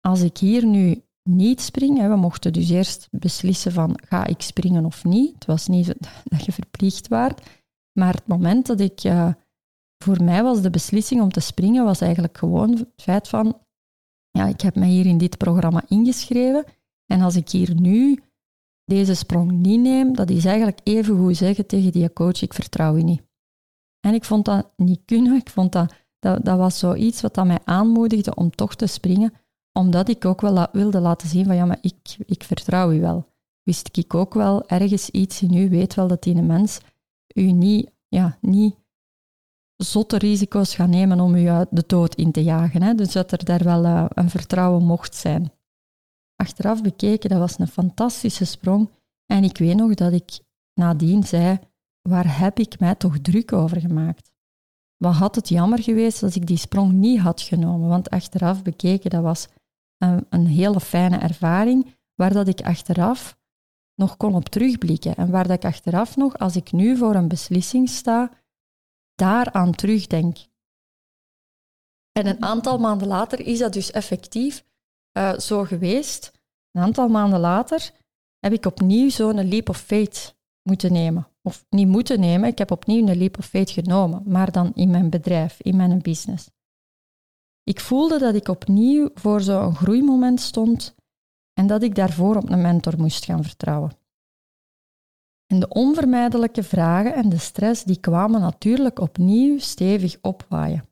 Als 0.00 0.20
ik 0.20 0.38
hier 0.38 0.66
nu 0.66 1.04
niet 1.22 1.60
spring, 1.60 2.08
we 2.08 2.16
mochten 2.16 2.52
dus 2.52 2.70
eerst 2.70 3.08
beslissen 3.10 3.72
van 3.72 3.98
ga 4.08 4.26
ik 4.26 4.40
springen 4.40 4.84
of 4.84 5.04
niet. 5.04 5.34
Het 5.34 5.46
was 5.46 5.66
niet 5.66 5.94
dat 6.24 6.44
je 6.44 6.52
verplicht 6.52 7.08
waart. 7.08 7.48
Maar 7.98 8.14
het 8.14 8.26
moment 8.26 8.66
dat 8.66 8.80
ik, 8.80 9.04
uh, 9.04 9.32
voor 10.04 10.22
mij 10.22 10.42
was 10.42 10.62
de 10.62 10.70
beslissing 10.70 11.20
om 11.20 11.32
te 11.32 11.40
springen, 11.40 11.84
was 11.84 12.00
eigenlijk 12.00 12.38
gewoon 12.38 12.70
het 12.70 13.02
feit 13.02 13.28
van, 13.28 13.58
ja, 14.30 14.46
ik 14.46 14.60
heb 14.60 14.74
mij 14.74 14.88
hier 14.88 15.06
in 15.06 15.18
dit 15.18 15.36
programma 15.36 15.82
ingeschreven 15.88 16.64
en 17.06 17.20
als 17.20 17.36
ik 17.36 17.48
hier 17.48 17.80
nu 17.80 18.22
deze 18.86 19.14
sprong 19.14 19.52
niet 19.52 19.80
neem, 19.80 20.14
dat 20.14 20.30
is 20.30 20.44
eigenlijk 20.44 20.80
even 20.82 21.18
goed 21.18 21.36
zeggen 21.36 21.66
tegen 21.66 21.92
die 21.92 22.12
coach, 22.12 22.42
ik 22.42 22.54
vertrouw 22.54 22.96
je 22.96 23.04
niet. 23.04 23.22
En 24.00 24.14
ik 24.14 24.24
vond 24.24 24.44
dat 24.44 24.72
niet 24.76 25.00
kunnen, 25.04 25.36
ik 25.36 25.50
vond 25.50 25.72
dat, 25.72 25.94
dat, 26.18 26.44
dat 26.44 26.58
was 26.58 26.78
zoiets 26.78 27.20
wat 27.20 27.34
dat 27.34 27.46
mij 27.46 27.58
aanmoedigde 27.64 28.34
om 28.34 28.50
toch 28.50 28.74
te 28.74 28.86
springen, 28.86 29.32
omdat 29.72 30.08
ik 30.08 30.24
ook 30.24 30.40
wel 30.40 30.66
wilde 30.72 31.00
laten 31.00 31.28
zien 31.28 31.44
van, 31.44 31.56
ja, 31.56 31.64
maar 31.64 31.78
ik, 31.80 32.16
ik 32.26 32.42
vertrouw 32.42 32.92
u 32.92 33.00
wel. 33.00 33.34
Wist 33.62 33.96
ik 33.96 34.14
ook 34.14 34.34
wel, 34.34 34.68
ergens 34.68 35.10
iets 35.10 35.42
in 35.42 35.54
u 35.54 35.70
weet 35.70 35.94
wel 35.94 36.08
dat 36.08 36.22
die 36.22 36.34
een 36.34 36.46
mens 36.46 36.80
u 37.34 37.52
niet, 37.52 37.90
ja, 38.08 38.38
niet 38.40 38.74
zotte 39.76 40.18
risico's 40.18 40.74
gaan 40.74 40.90
nemen 40.90 41.20
om 41.20 41.34
u 41.34 41.44
de 41.70 41.84
dood 41.86 42.14
in 42.14 42.32
te 42.32 42.42
jagen. 42.42 42.82
Hè? 42.82 42.94
Dus 42.94 43.12
dat 43.12 43.32
er 43.32 43.44
daar 43.44 43.64
wel 43.64 43.84
uh, 43.84 44.04
een 44.08 44.30
vertrouwen 44.30 44.84
mocht 44.84 45.14
zijn. 45.14 45.52
Achteraf 46.36 46.82
bekeken, 46.82 47.30
dat 47.30 47.38
was 47.38 47.58
een 47.58 47.68
fantastische 47.68 48.44
sprong. 48.44 48.90
En 49.26 49.44
ik 49.44 49.58
weet 49.58 49.76
nog 49.76 49.94
dat 49.94 50.12
ik 50.12 50.40
nadien 50.74 51.24
zei, 51.24 51.58
waar 52.02 52.38
heb 52.38 52.58
ik 52.58 52.78
mij 52.78 52.94
toch 52.94 53.18
druk 53.18 53.52
over 53.52 53.80
gemaakt? 53.80 54.30
Wat 54.96 55.14
had 55.14 55.34
het 55.34 55.48
jammer 55.48 55.82
geweest 55.82 56.22
als 56.22 56.36
ik 56.36 56.46
die 56.46 56.56
sprong 56.56 56.92
niet 56.92 57.20
had 57.20 57.40
genomen? 57.40 57.88
Want 57.88 58.10
achteraf 58.10 58.62
bekeken, 58.62 59.10
dat 59.10 59.22
was 59.22 59.48
een, 59.98 60.26
een 60.30 60.46
hele 60.46 60.80
fijne 60.80 61.16
ervaring, 61.16 61.94
waar 62.14 62.32
dat 62.32 62.48
ik 62.48 62.60
achteraf 62.60 63.38
nog 63.94 64.16
kon 64.16 64.34
op 64.34 64.48
terugblikken 64.48 65.16
en 65.16 65.30
waar 65.30 65.46
dat 65.46 65.56
ik 65.56 65.64
achteraf 65.64 66.16
nog, 66.16 66.38
als 66.38 66.56
ik 66.56 66.72
nu 66.72 66.96
voor 66.96 67.14
een 67.14 67.28
beslissing 67.28 67.88
sta, 67.88 68.30
daaraan 69.14 69.74
terugdenk. 69.74 70.36
En 72.12 72.26
een 72.26 72.42
aantal 72.42 72.78
maanden 72.78 73.08
later 73.08 73.40
is 73.40 73.58
dat 73.58 73.72
dus 73.72 73.90
effectief 73.90 74.64
uh, 75.16 75.38
zo 75.38 75.64
geweest. 75.64 76.32
Een 76.70 76.82
aantal 76.82 77.08
maanden 77.08 77.40
later 77.40 77.90
heb 78.38 78.52
ik 78.52 78.66
opnieuw 78.66 79.10
zo'n 79.10 79.48
leap 79.48 79.68
of 79.68 79.78
faith 79.78 80.36
moeten 80.62 80.92
nemen. 80.92 81.28
Of 81.42 81.64
niet 81.68 81.88
moeten 81.88 82.20
nemen, 82.20 82.48
ik 82.48 82.58
heb 82.58 82.70
opnieuw 82.70 83.08
een 83.08 83.18
leap 83.18 83.38
of 83.38 83.46
faith 83.46 83.70
genomen, 83.70 84.22
maar 84.26 84.52
dan 84.52 84.72
in 84.74 84.90
mijn 84.90 85.10
bedrijf, 85.10 85.60
in 85.60 85.76
mijn 85.76 86.02
business. 86.02 86.50
Ik 87.62 87.80
voelde 87.80 88.18
dat 88.18 88.34
ik 88.34 88.48
opnieuw 88.48 89.10
voor 89.14 89.40
zo'n 89.40 89.74
groeimoment 89.74 90.40
stond 90.40 90.94
en 91.52 91.66
dat 91.66 91.82
ik 91.82 91.94
daarvoor 91.94 92.36
op 92.36 92.50
een 92.50 92.60
mentor 92.60 92.94
moest 92.98 93.24
gaan 93.24 93.42
vertrouwen. 93.42 93.90
En 95.46 95.60
de 95.60 95.68
onvermijdelijke 95.68 96.62
vragen 96.62 97.14
en 97.14 97.28
de 97.28 97.38
stress 97.38 97.84
die 97.84 98.00
kwamen 98.00 98.40
natuurlijk 98.40 98.98
opnieuw 98.98 99.58
stevig 99.58 100.18
opwaaien. 100.20 100.88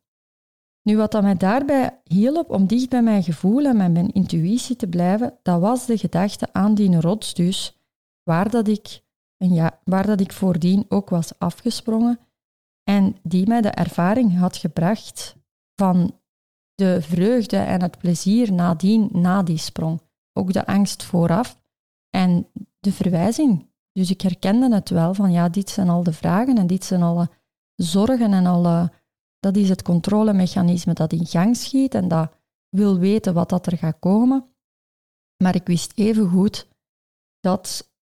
Nu, 0.84 0.96
wat 0.96 1.12
dat 1.12 1.22
mij 1.22 1.34
daarbij 1.34 2.00
hielp 2.04 2.50
om 2.50 2.66
dicht 2.66 2.88
bij 2.88 3.02
mijn 3.02 3.22
gevoel 3.22 3.64
en 3.64 3.76
mijn 3.76 4.12
intuïtie 4.12 4.76
te 4.76 4.86
blijven, 4.86 5.38
dat 5.42 5.60
was 5.60 5.86
de 5.86 5.98
gedachte 5.98 6.52
aan 6.52 6.74
die 6.74 7.00
rots 7.00 7.34
dus, 7.34 7.78
waar 8.22 8.50
dat 8.50 8.68
ik, 8.68 9.00
ja, 9.36 9.80
waar 9.84 10.06
dat 10.06 10.20
ik 10.20 10.32
voordien 10.32 10.84
ook 10.88 11.10
was 11.10 11.38
afgesprongen 11.38 12.18
en 12.82 13.16
die 13.22 13.46
mij 13.46 13.60
de 13.60 13.68
ervaring 13.68 14.38
had 14.38 14.56
gebracht 14.56 15.36
van 15.74 16.18
de 16.74 17.02
vreugde 17.02 17.56
en 17.56 17.82
het 17.82 17.98
plezier 17.98 18.52
nadien, 18.52 19.08
na 19.12 19.42
die 19.42 19.58
sprong 19.58 20.00
ook 20.32 20.52
de 20.52 20.66
angst 20.66 21.02
vooraf 21.02 21.60
en 22.10 22.46
de 22.80 22.92
verwijzing. 22.92 23.72
Dus 23.92 24.10
ik 24.10 24.20
herkende 24.20 24.74
het 24.74 24.90
wel 24.90 25.14
van 25.14 25.32
ja, 25.32 25.48
dit 25.48 25.70
zijn 25.70 25.88
al 25.88 26.02
de 26.02 26.12
vragen 26.12 26.58
en 26.58 26.66
dit 26.66 26.84
zijn 26.84 27.02
alle 27.02 27.28
zorgen 27.74 28.32
en 28.32 28.46
alle, 28.46 28.92
dat 29.44 29.56
is 29.56 29.68
het 29.68 29.82
controlemechanisme 29.82 30.92
dat 30.92 31.12
in 31.12 31.26
gang 31.26 31.56
schiet 31.56 31.94
en 31.94 32.08
dat 32.08 32.32
wil 32.68 32.98
weten 32.98 33.34
wat 33.34 33.48
dat 33.48 33.66
er 33.66 33.78
gaat 33.78 33.98
komen. 33.98 34.54
Maar 35.42 35.54
ik 35.54 35.66
wist 35.66 35.92
even 35.94 36.28
goed 36.28 36.68
dat 37.40 37.92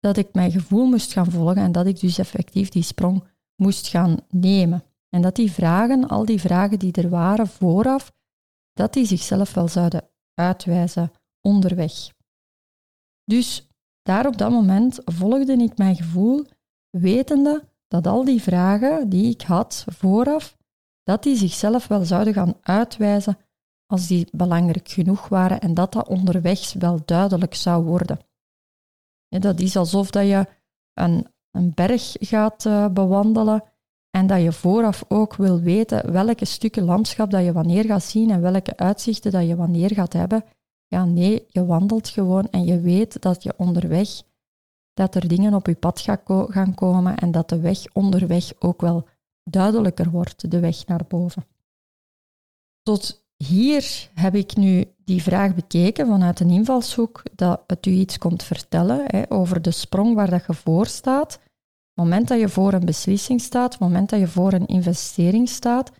dat 0.00 0.16
ik 0.16 0.34
mijn 0.34 0.50
gevoel 0.50 0.86
moest 0.86 1.12
gaan 1.12 1.30
volgen 1.30 1.62
en 1.62 1.72
dat 1.72 1.86
ik 1.86 2.00
dus 2.00 2.18
effectief 2.18 2.68
die 2.68 2.82
sprong 2.82 3.24
moest 3.56 3.88
gaan 3.88 4.16
nemen. 4.28 4.84
En 5.08 5.22
dat 5.22 5.36
die 5.36 5.52
vragen, 5.52 6.08
al 6.08 6.24
die 6.24 6.40
vragen 6.40 6.78
die 6.78 6.92
er 6.92 7.08
waren 7.08 7.46
vooraf, 7.46 8.12
dat 8.72 8.92
die 8.92 9.06
zichzelf 9.06 9.54
wel 9.54 9.68
zouden 9.68 10.08
uitwijzen 10.34 11.12
onderweg. 11.40 11.92
Dus 13.24 13.68
daar 14.02 14.26
op 14.26 14.38
dat 14.38 14.50
moment 14.50 15.00
volgde 15.04 15.52
ik 15.52 15.78
mijn 15.78 15.96
gevoel, 15.96 16.46
wetende 16.90 17.64
dat 17.88 18.06
al 18.06 18.24
die 18.24 18.42
vragen 18.42 19.08
die 19.08 19.30
ik 19.30 19.42
had 19.42 19.84
vooraf, 19.88 20.60
dat 21.02 21.22
die 21.22 21.36
zichzelf 21.36 21.86
wel 21.86 22.04
zouden 22.04 22.32
gaan 22.32 22.54
uitwijzen 22.62 23.38
als 23.86 24.06
die 24.06 24.28
belangrijk 24.32 24.88
genoeg 24.88 25.28
waren 25.28 25.60
en 25.60 25.74
dat 25.74 25.92
dat 25.92 26.08
onderweg 26.08 26.72
wel 26.72 27.00
duidelijk 27.04 27.54
zou 27.54 27.84
worden. 27.84 28.18
dat 29.28 29.60
is 29.60 29.76
alsof 29.76 30.10
dat 30.10 30.26
je 30.26 30.46
een, 30.94 31.26
een 31.50 31.72
berg 31.74 32.16
gaat 32.20 32.64
uh, 32.64 32.88
bewandelen 32.88 33.62
en 34.10 34.26
dat 34.26 34.42
je 34.42 34.52
vooraf 34.52 35.04
ook 35.08 35.34
wil 35.34 35.60
weten 35.60 36.12
welke 36.12 36.44
stukken 36.44 36.84
landschap 36.84 37.30
dat 37.30 37.44
je 37.44 37.52
wanneer 37.52 37.84
gaat 37.84 38.02
zien 38.02 38.30
en 38.30 38.40
welke 38.40 38.76
uitzichten 38.76 39.30
dat 39.32 39.46
je 39.46 39.56
wanneer 39.56 39.94
gaat 39.94 40.12
hebben. 40.12 40.44
Ja, 40.86 41.04
nee, 41.04 41.44
je 41.48 41.66
wandelt 41.66 42.08
gewoon 42.08 42.48
en 42.50 42.64
je 42.64 42.80
weet 42.80 43.22
dat 43.22 43.42
je 43.42 43.54
onderweg, 43.56 44.08
dat 44.92 45.14
er 45.14 45.28
dingen 45.28 45.54
op 45.54 45.66
je 45.66 45.74
pad 45.74 46.00
gaan 46.26 46.74
komen 46.74 47.16
en 47.16 47.30
dat 47.30 47.48
de 47.48 47.60
weg 47.60 47.84
onderweg 47.92 48.52
ook 48.58 48.80
wel 48.80 49.06
duidelijker 49.44 50.10
wordt, 50.10 50.50
de 50.50 50.60
weg 50.60 50.86
naar 50.86 51.04
boven. 51.08 51.44
Tot 52.82 53.26
hier 53.36 54.10
heb 54.14 54.34
ik 54.34 54.56
nu 54.56 54.84
die 55.04 55.22
vraag 55.22 55.54
bekeken 55.54 56.06
vanuit 56.06 56.40
een 56.40 56.50
invalshoek 56.50 57.22
dat 57.32 57.62
het 57.66 57.86
u 57.86 57.90
iets 57.90 58.18
komt 58.18 58.42
vertellen 58.42 59.04
hè, 59.06 59.30
over 59.30 59.62
de 59.62 59.70
sprong 59.70 60.14
waar 60.14 60.30
dat 60.30 60.46
je 60.46 60.54
voor 60.54 60.86
staat 60.86 61.40
het 61.94 62.04
moment 62.04 62.28
dat 62.28 62.40
je 62.40 62.48
voor 62.48 62.72
een 62.72 62.84
beslissing 62.84 63.40
staat, 63.40 63.72
het 63.72 63.80
moment 63.80 64.10
dat 64.10 64.20
je 64.20 64.26
voor 64.26 64.52
een 64.52 64.66
investering 64.66 65.48
staat, 65.48 65.90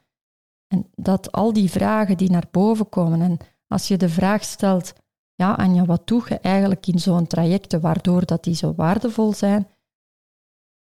en 0.67 0.91
dat 0.95 1.33
al 1.33 1.53
die 1.53 1.71
vragen 1.71 2.17
die 2.17 2.31
naar 2.31 2.49
boven 2.51 2.89
komen, 2.89 3.21
en 3.21 3.39
als 3.67 3.89
je 3.89 3.97
de 3.97 4.09
vraag 4.09 4.45
stelt, 4.45 4.93
ja 5.35 5.53
Anja, 5.53 5.85
wat 5.85 6.07
doe 6.07 6.25
je 6.29 6.39
eigenlijk 6.39 6.87
in 6.87 6.99
zo'n 6.99 7.27
trajecten 7.27 7.81
waardoor 7.81 8.27
dat 8.27 8.45
die 8.45 8.55
zo 8.55 8.75
waardevol 8.75 9.33
zijn? 9.33 9.69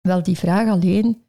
Wel, 0.01 0.24
die 0.24 0.38
vraag 0.38 0.70
alleen, 0.70 1.24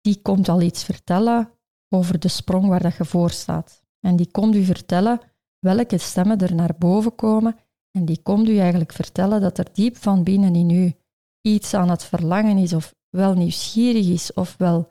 die 0.00 0.22
komt 0.22 0.48
al 0.48 0.60
iets 0.60 0.84
vertellen 0.84 1.50
over 1.88 2.18
de 2.18 2.28
sprong 2.28 2.66
waar 2.66 2.82
dat 2.82 2.96
je 2.96 3.04
voor 3.04 3.30
staat. 3.30 3.82
En 4.00 4.16
die 4.16 4.30
komt 4.30 4.54
u 4.54 4.64
vertellen 4.64 5.20
welke 5.58 5.98
stemmen 5.98 6.38
er 6.38 6.54
naar 6.54 6.74
boven 6.78 7.14
komen 7.14 7.56
en 7.90 8.04
die 8.04 8.22
komt 8.22 8.48
u 8.48 8.58
eigenlijk 8.58 8.92
vertellen 8.92 9.40
dat 9.40 9.58
er 9.58 9.68
diep 9.72 9.96
van 9.96 10.22
binnen 10.22 10.54
in 10.54 10.70
u 10.70 10.94
iets 11.40 11.74
aan 11.74 11.90
het 11.90 12.04
verlangen 12.04 12.56
is, 12.56 12.72
of 12.72 12.94
wel 13.08 13.34
nieuwsgierig 13.34 14.08
is, 14.08 14.32
of 14.32 14.54
wel 14.58 14.88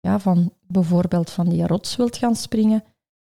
ja, 0.00 0.18
van 0.18 0.52
bijvoorbeeld 0.60 1.30
van 1.30 1.48
die 1.48 1.66
rots 1.66 1.96
wilt 1.96 2.16
gaan 2.16 2.36
springen, 2.36 2.84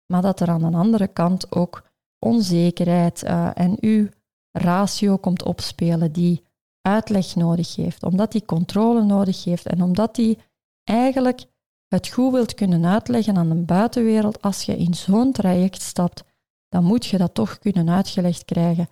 maar 0.07 0.23
dat 0.23 0.41
er 0.41 0.49
aan 0.49 0.71
de 0.71 0.77
andere 0.77 1.09
kant 1.09 1.53
ook 1.53 1.91
onzekerheid 2.19 3.23
uh, 3.25 3.51
en 3.55 3.77
uw 3.81 4.09
ratio 4.51 5.17
komt 5.17 5.43
opspelen 5.43 6.13
die 6.13 6.43
uitleg 6.81 7.35
nodig 7.35 7.77
heeft, 7.77 8.03
omdat 8.03 8.33
die 8.33 8.45
controle 8.45 9.03
nodig 9.03 9.45
heeft 9.45 9.67
en 9.67 9.83
omdat 9.83 10.15
die 10.15 10.39
eigenlijk 10.85 11.45
het 11.89 12.09
goed 12.09 12.33
wilt 12.33 12.55
kunnen 12.55 12.85
uitleggen 12.85 13.37
aan 13.37 13.49
de 13.49 13.55
buitenwereld. 13.55 14.43
Als 14.43 14.63
je 14.63 14.77
in 14.77 14.95
zo'n 14.95 15.33
traject 15.33 15.83
stapt, 15.83 16.25
dan 16.69 16.85
moet 16.85 17.07
je 17.07 17.19
dat 17.19 17.35
toch 17.35 17.59
kunnen 17.59 17.89
uitgelegd 17.89 18.45
krijgen 18.45 18.89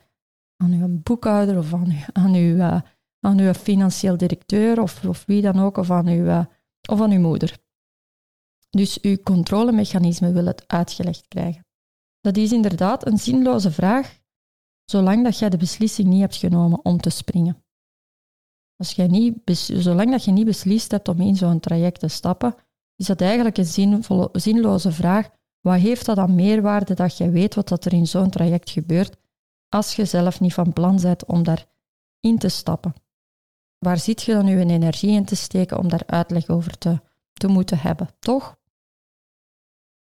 aan 0.57 0.73
uw 0.73 1.01
boekhouder 1.03 1.59
of 1.59 1.75
aan, 1.75 2.05
aan 2.13 2.35
uw 2.35 2.57
uh, 2.57 2.81
aan 3.21 3.39
uw 3.39 3.53
financieel 3.53 4.17
directeur 4.17 4.81
of, 4.81 5.05
of 5.05 5.25
wie 5.27 5.43
dan 5.43 5.59
ook, 5.59 5.77
of 5.77 5.91
aan, 5.91 6.07
uw, 6.07 6.25
uh, 6.25 6.45
of 6.89 7.01
aan 7.01 7.11
uw 7.11 7.21
moeder. 7.21 7.59
Dus 8.71 9.01
uw 9.01 9.17
controlemechanisme 9.23 10.33
wil 10.33 10.47
het 10.47 10.69
uitgelegd 10.69 11.29
krijgen. 11.29 11.67
Dat 12.21 12.37
is 12.37 12.53
inderdaad 12.53 13.07
een 13.07 13.19
zinloze 13.19 13.71
vraag, 13.71 14.19
zolang 14.85 15.25
dat 15.25 15.39
jij 15.39 15.49
de 15.49 15.57
beslissing 15.57 16.09
niet 16.09 16.21
hebt 16.21 16.37
genomen 16.37 16.85
om 16.85 17.01
te 17.01 17.11
springen. 17.11 17.65
Als 18.81 18.93
jij 18.93 19.07
niet, 19.07 19.35
zolang 19.63 20.11
dat 20.11 20.25
je 20.25 20.31
niet 20.31 20.45
beslist 20.45 20.91
hebt 20.91 21.09
om 21.09 21.21
in 21.21 21.37
zo'n 21.37 21.61
traject 21.61 22.01
te 22.01 22.09
stappen, 22.09 22.55
is 22.97 23.07
dat 23.07 23.21
eigenlijk 23.21 23.59
een 23.59 23.67
zinvolle, 23.67 24.29
zinloze 24.33 24.93
vraag. 24.93 25.29
Wat 25.61 25.81
heeft 25.81 26.07
dat 26.07 26.17
dan 26.17 26.35
meerwaarde 26.35 26.95
dat 26.95 27.17
je 27.17 27.31
weet 27.31 27.55
wat 27.55 27.85
er 27.85 27.93
in 27.93 28.07
zo'n 28.07 28.31
traject 28.31 28.71
gebeurt, 28.71 29.17
als 29.69 29.97
je 29.97 30.05
zelf 30.05 30.41
niet 30.41 30.55
van 30.55 30.73
plan 30.73 31.01
bent 31.01 31.25
om 31.25 31.43
daarin 31.43 32.39
te 32.39 32.49
stappen? 32.49 32.95
waar 33.81 33.99
zit 33.99 34.23
je 34.23 34.33
dan 34.33 34.47
je 34.47 34.57
energie 34.57 35.11
in 35.11 35.25
te 35.25 35.37
steken 35.37 35.79
om 35.79 35.89
daar 35.89 36.03
uitleg 36.07 36.49
over 36.49 36.79
te, 36.79 37.01
te 37.33 37.47
moeten 37.47 37.79
hebben, 37.79 38.09
toch? 38.19 38.59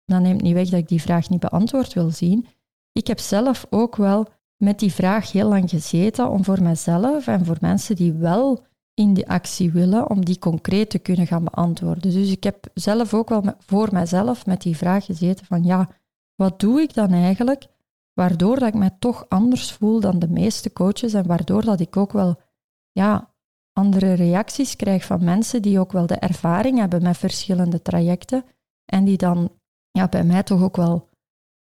Dat 0.05 0.21
neemt 0.21 0.41
niet 0.41 0.53
weg 0.53 0.69
dat 0.69 0.79
ik 0.79 0.87
die 0.87 1.01
vraag 1.01 1.29
niet 1.29 1.39
beantwoord 1.39 1.93
wil 1.93 2.09
zien. 2.09 2.47
Ik 2.91 3.07
heb 3.07 3.19
zelf 3.19 3.65
ook 3.69 3.95
wel 3.95 4.27
met 4.55 4.79
die 4.79 4.93
vraag 4.93 5.31
heel 5.31 5.49
lang 5.49 5.69
gezeten 5.69 6.29
om 6.29 6.43
voor 6.43 6.61
mezelf 6.61 7.27
en 7.27 7.45
voor 7.45 7.57
mensen 7.61 7.95
die 7.95 8.13
wel 8.13 8.65
in 8.99 9.13
die 9.13 9.29
actie 9.29 9.71
willen, 9.71 10.09
om 10.09 10.25
die 10.25 10.39
concreet 10.39 10.89
te 10.89 10.99
kunnen 10.99 11.27
gaan 11.27 11.43
beantwoorden. 11.43 12.11
Dus 12.11 12.31
ik 12.31 12.43
heb 12.43 12.67
zelf 12.73 13.13
ook 13.13 13.29
wel 13.29 13.43
voor 13.59 13.89
mezelf 13.91 14.45
met 14.45 14.61
die 14.61 14.77
vraag 14.77 15.05
gezeten 15.05 15.45
van 15.45 15.63
ja, 15.63 15.89
wat 16.35 16.59
doe 16.59 16.81
ik 16.81 16.93
dan 16.93 17.11
eigenlijk 17.13 17.67
waardoor 18.13 18.59
dat 18.59 18.67
ik 18.67 18.73
mij 18.73 18.95
toch 18.99 19.25
anders 19.29 19.71
voel 19.71 19.99
dan 19.99 20.19
de 20.19 20.29
meeste 20.29 20.73
coaches 20.73 21.13
en 21.13 21.27
waardoor 21.27 21.63
dat 21.63 21.79
ik 21.79 21.97
ook 21.97 22.11
wel 22.11 22.39
ja, 22.91 23.33
andere 23.73 24.13
reacties 24.13 24.75
krijg 24.75 25.05
van 25.05 25.23
mensen 25.23 25.61
die 25.61 25.79
ook 25.79 25.91
wel 25.91 26.05
de 26.05 26.15
ervaring 26.15 26.77
hebben 26.77 27.03
met 27.03 27.17
verschillende 27.17 27.81
trajecten 27.81 28.45
en 28.85 29.05
die 29.05 29.17
dan 29.17 29.51
ja, 29.91 30.07
bij 30.07 30.23
mij 30.23 30.43
toch 30.43 30.61
ook 30.61 30.75
wel 30.75 31.09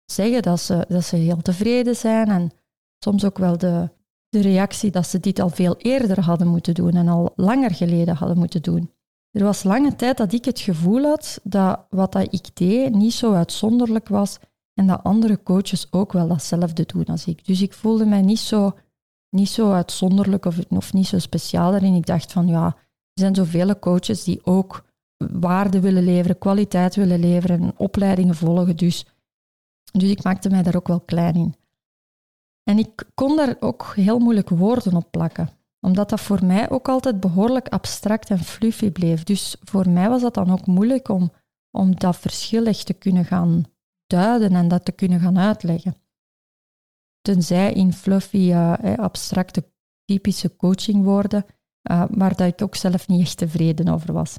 zeggen 0.06 0.42
dat 0.42 0.60
ze, 0.60 0.86
dat 0.88 1.04
ze 1.04 1.16
heel 1.16 1.42
tevreden 1.42 1.96
zijn 1.96 2.30
en 2.30 2.52
soms 3.00 3.26
ook 3.26 3.38
wel 3.38 3.58
de, 3.58 3.90
de 4.34 4.41
reactie 4.41 4.91
dat 4.91 5.08
ze 5.08 5.19
dit 5.19 5.39
al 5.39 5.50
veel 5.50 5.76
eerder 5.78 6.22
hadden 6.22 6.48
moeten 6.48 6.74
doen 6.74 6.91
en 6.91 7.08
al 7.08 7.34
langer 7.36 7.74
geleden 7.74 8.15
hadden 8.15 8.38
moeten 8.38 8.62
doen. 8.62 8.91
Er 9.32 9.43
was 9.43 9.63
lange 9.63 9.96
tijd 9.96 10.17
dat 10.17 10.34
ik 10.34 10.46
het 10.46 10.60
gevoel 10.60 11.04
had 11.04 11.39
dat 11.43 11.86
wat 11.89 12.12
dat 12.12 12.34
ik 12.34 12.56
deed 12.56 12.93
niet 12.93 13.13
zo 13.13 13.34
uitzonderlijk 13.34 14.08
was 14.08 14.38
en 14.74 14.88
dat 14.88 15.04
andere 15.04 15.43
coaches 15.43 15.88
ook 15.91 16.13
wel 16.13 16.28
datzelfde 16.28 16.84
doen 16.86 17.06
als 17.06 17.26
ik. 17.26 17.46
Dus 17.46 17.62
ik 17.62 17.74
voelde 17.74 18.06
mij 18.06 18.22
niet 18.22 18.39
zo 18.39 18.78
niet 19.30 19.50
zo 19.50 19.72
uitzonderlijk 19.72 20.46
of, 20.46 20.60
of 20.69 20.93
niet 20.93 21.08
zo 21.08 21.19
speciaal 21.19 21.72
daarin. 21.72 21.93
Ik 21.93 22.06
dacht 22.06 22.32
van 22.32 22.48
ja, 22.48 22.65
er 22.65 23.22
zijn 23.22 23.36
zoveel 23.36 23.80
coaches 23.80 24.24
die 24.24 24.46
ook 24.46 24.86
waarde 25.17 25.80
willen 25.80 26.04
leveren, 26.04 26.38
kwaliteit 26.38 26.96
willen 26.96 27.19
leveren, 27.19 27.74
opleidingen 27.78 28.36
volgen. 28.36 28.78
Dus, 28.78 29.06
dus 29.91 30.10
ik 30.10 30.24
maakte 30.24 30.50
mij 30.50 30.63
daar 30.63 30.76
ook 30.76 30.88
wel 30.88 31.00
klein 31.00 31.36
in. 31.36 31.56
En 32.63 32.80
ik 32.80 33.10
kon 33.13 33.36
daar 33.36 33.56
ook 33.60 33.93
heel 33.95 34.19
moeilijk 34.19 34.49
woorden 34.49 34.95
op 34.95 35.12
plakken, 35.12 35.49
omdat 35.80 36.10
dat 36.10 36.21
voor 36.21 36.45
mij 36.45 36.69
ook 36.69 36.89
altijd 36.89 37.19
behoorlijk 37.19 37.67
abstract 37.67 38.30
en 38.30 38.39
fluffy 38.39 38.91
bleef. 38.91 39.23
Dus 39.23 39.56
voor 39.63 39.89
mij 39.89 40.10
was 40.10 40.21
dat 40.21 40.34
dan 40.34 40.52
ook 40.52 40.65
moeilijk 40.65 41.10
om, 41.10 41.32
om 41.71 41.95
dat 41.95 42.17
verschil 42.17 42.65
echt 42.65 42.86
te 42.86 42.93
kunnen 42.93 43.26
gaan 43.26 43.63
duiden 44.08 44.52
en 44.52 44.67
dat 44.67 44.86
te 44.86 44.91
kunnen 44.91 45.19
gaan 45.19 45.39
uitleggen 45.39 45.95
tenzij 47.23 47.73
in 47.73 47.93
fluffy, 47.93 48.52
uh, 48.52 48.73
abstracte, 48.97 49.71
typische 50.06 50.56
coachingwoorden, 50.56 51.45
uh, 51.91 52.04
waar 52.10 52.36
dat 52.36 52.47
ik 52.47 52.62
ook 52.62 52.76
zelf 52.76 53.08
niet 53.08 53.21
echt 53.21 53.38
tevreden 53.38 53.88
over 53.88 54.13
was. 54.13 54.38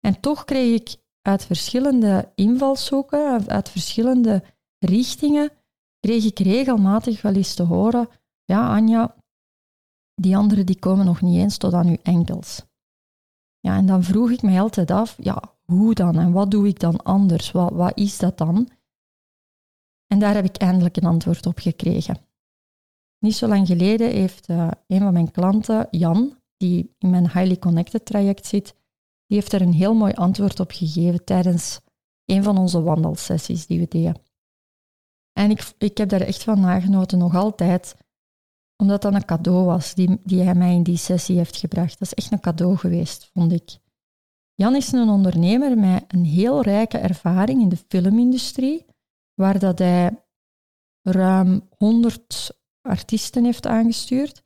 En 0.00 0.20
toch 0.20 0.44
kreeg 0.44 0.80
ik 0.80 0.96
uit 1.22 1.44
verschillende 1.44 2.32
invalshoeken, 2.34 3.48
uit 3.48 3.68
verschillende 3.68 4.42
richtingen, 4.78 5.50
kreeg 6.00 6.24
ik 6.24 6.38
regelmatig 6.38 7.22
wel 7.22 7.34
eens 7.34 7.54
te 7.54 7.62
horen, 7.62 8.08
ja 8.44 8.74
Anja, 8.74 9.14
die 10.14 10.36
anderen 10.36 10.66
die 10.66 10.78
komen 10.78 11.06
nog 11.06 11.20
niet 11.20 11.38
eens 11.38 11.56
tot 11.56 11.72
aan 11.72 11.86
uw 11.86 11.98
enkels. 12.02 12.66
Ja, 13.60 13.76
en 13.76 13.86
dan 13.86 14.02
vroeg 14.02 14.30
ik 14.30 14.42
mij 14.42 14.60
altijd 14.60 14.90
af, 14.90 15.16
ja, 15.20 15.42
hoe 15.64 15.94
dan 15.94 16.18
en 16.18 16.32
wat 16.32 16.50
doe 16.50 16.68
ik 16.68 16.80
dan 16.80 17.02
anders? 17.02 17.50
Wat, 17.50 17.72
wat 17.72 17.98
is 17.98 18.18
dat 18.18 18.38
dan? 18.38 18.68
En 20.06 20.18
daar 20.18 20.34
heb 20.34 20.44
ik 20.44 20.56
eindelijk 20.56 20.96
een 20.96 21.04
antwoord 21.04 21.46
op 21.46 21.58
gekregen. 21.58 22.18
Niet 23.18 23.36
zo 23.36 23.48
lang 23.48 23.66
geleden 23.66 24.10
heeft 24.10 24.48
uh, 24.48 24.70
een 24.86 25.00
van 25.00 25.12
mijn 25.12 25.30
klanten, 25.30 25.88
Jan, 25.90 26.38
die 26.56 26.94
in 26.98 27.10
mijn 27.10 27.30
Highly 27.30 27.58
Connected 27.58 28.04
traject 28.04 28.46
zit, 28.46 28.74
die 29.26 29.38
heeft 29.38 29.52
er 29.52 29.60
een 29.60 29.72
heel 29.72 29.94
mooi 29.94 30.12
antwoord 30.12 30.60
op 30.60 30.70
gegeven 30.70 31.24
tijdens 31.24 31.80
een 32.24 32.42
van 32.42 32.58
onze 32.58 32.82
wandelsessies 32.82 33.66
die 33.66 33.78
we 33.78 33.86
deden. 33.88 34.16
En 35.38 35.50
ik, 35.50 35.72
ik 35.78 35.98
heb 35.98 36.08
daar 36.08 36.20
echt 36.20 36.42
van 36.42 36.60
nagenoten, 36.60 37.18
nog 37.18 37.34
altijd, 37.34 37.96
omdat 38.76 39.02
dat 39.02 39.14
een 39.14 39.24
cadeau 39.24 39.64
was 39.64 39.94
die, 39.94 40.20
die 40.24 40.42
hij 40.42 40.54
mij 40.54 40.74
in 40.74 40.82
die 40.82 40.96
sessie 40.96 41.36
heeft 41.36 41.56
gebracht. 41.56 41.98
Dat 41.98 42.08
is 42.08 42.14
echt 42.14 42.32
een 42.32 42.40
cadeau 42.40 42.76
geweest, 42.76 43.30
vond 43.32 43.52
ik. 43.52 43.78
Jan 44.54 44.74
is 44.74 44.92
een 44.92 45.08
ondernemer 45.08 45.78
met 45.78 46.04
een 46.08 46.24
heel 46.24 46.62
rijke 46.62 46.98
ervaring 46.98 47.62
in 47.62 47.68
de 47.68 47.76
filmindustrie 47.88 48.86
waar 49.34 49.58
dat 49.58 49.78
hij 49.78 50.24
ruim 51.02 51.68
100 51.76 52.60
artiesten 52.80 53.44
heeft 53.44 53.66
aangestuurd. 53.66 54.42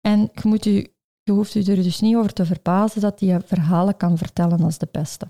En 0.00 0.20
je 0.20 0.48
moet 0.48 0.64
je 0.64 0.94
je 1.22 1.32
hoeft 1.32 1.52
je 1.52 1.70
er 1.70 1.82
dus 1.82 2.00
niet 2.00 2.16
over 2.16 2.32
te 2.32 2.46
verbazen 2.46 3.00
dat 3.00 3.20
hij 3.20 3.40
verhalen 3.40 3.96
kan 3.96 4.18
vertellen 4.18 4.62
als 4.62 4.78
de 4.78 4.88
beste. 4.90 5.28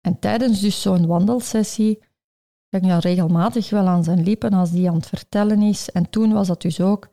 En 0.00 0.18
tijdens 0.18 0.60
dus 0.60 0.82
zo'n 0.82 1.06
wandelsessie 1.06 2.07
ik 2.70 2.84
je 2.84 2.98
regelmatig 2.98 3.70
wel 3.70 3.86
aan 3.86 4.04
zijn 4.04 4.22
lippen 4.22 4.52
als 4.52 4.70
die 4.70 4.88
aan 4.88 4.94
het 4.94 5.06
vertellen 5.06 5.62
is. 5.62 5.90
En 5.90 6.10
toen 6.10 6.32
was 6.32 6.46
dat 6.46 6.62
dus 6.62 6.80
ook. 6.80 7.08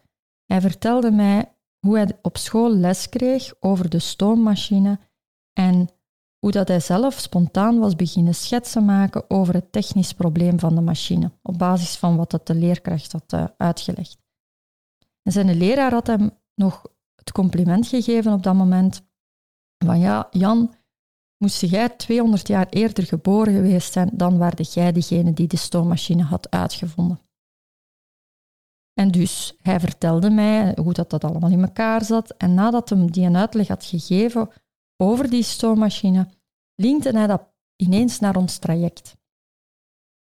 Hij 0.46 0.62
vertelde 0.62 1.12
mij 1.12 1.56
hoe 1.80 1.98
hij 1.98 2.20
op 2.22 2.38
school 2.38 2.76
les 2.76 3.10
kreeg 3.10 3.54
over 3.60 3.90
de 3.90 4.00
stoommachine 4.00 5.00
en 5.54 5.90
hoe 6.40 6.52
dat 6.52 6.68
hij 6.68 6.80
zelf 6.80 7.20
spontaan 7.20 7.80
was 7.80 7.96
beginnen 7.96 8.36
schetsen 8.36 8.86
maken 8.86 9.30
over 9.30 9.54
het 9.54 9.72
technisch 9.72 10.14
probleem 10.14 10.60
van 10.60 10.76
de 10.76 10.82
machine, 10.82 11.32
op 11.42 11.58
basis 11.58 11.96
van 11.96 12.16
wat 12.16 12.40
de 12.44 12.56
leerkracht 12.56 13.12
had 13.12 13.34
uh, 13.34 13.46
uitgelegd. 13.58 14.18
En 15.22 15.32
zijn 15.32 15.58
leraar 15.58 15.92
had 15.92 16.08
hem 16.08 16.32
nog 16.56 16.86
het 17.16 17.32
compliment 17.32 17.88
gegeven 17.88 18.34
op 18.34 18.44
dat 18.44 18.56
moment 18.56 19.08
van 19.86 20.00
ja, 20.00 20.28
Jan, 20.32 20.74
moest 21.38 21.62
jij 21.62 21.90
200 21.90 22.48
jaar 22.48 22.68
eerder 22.70 23.04
geboren 23.04 23.54
geweest 23.54 23.94
zijn, 23.94 24.10
dan 24.14 24.38
waarde 24.38 24.64
jij 24.64 24.92
degene 24.92 25.34
die 25.34 25.48
de 25.48 25.58
stoommachine 25.58 26.24
had 26.24 26.52
uitgevonden. 26.52 27.20
En 28.94 29.12
dus 29.12 29.58
hij 29.62 29.80
vertelde 29.80 30.30
mij 30.30 30.78
hoe 30.82 30.94
dat, 30.94 31.10
dat 31.10 31.24
allemaal 31.24 31.50
in 31.50 31.62
elkaar 31.62 32.04
zat. 32.04 32.32
En 32.38 32.54
nadat 32.54 32.90
hem 32.90 33.12
die 33.12 33.26
een 33.26 33.38
uitleg 33.38 33.68
had 33.68 33.86
gegeven 33.86 34.50
over 34.98 35.30
die 35.30 35.44
stoommachine, 35.44 36.30
linkte 36.76 37.10
hij 37.10 37.28
dat 37.28 37.54
ineens 37.76 38.20
naar 38.20 38.36
ons 38.36 38.58
traject. 38.58 39.18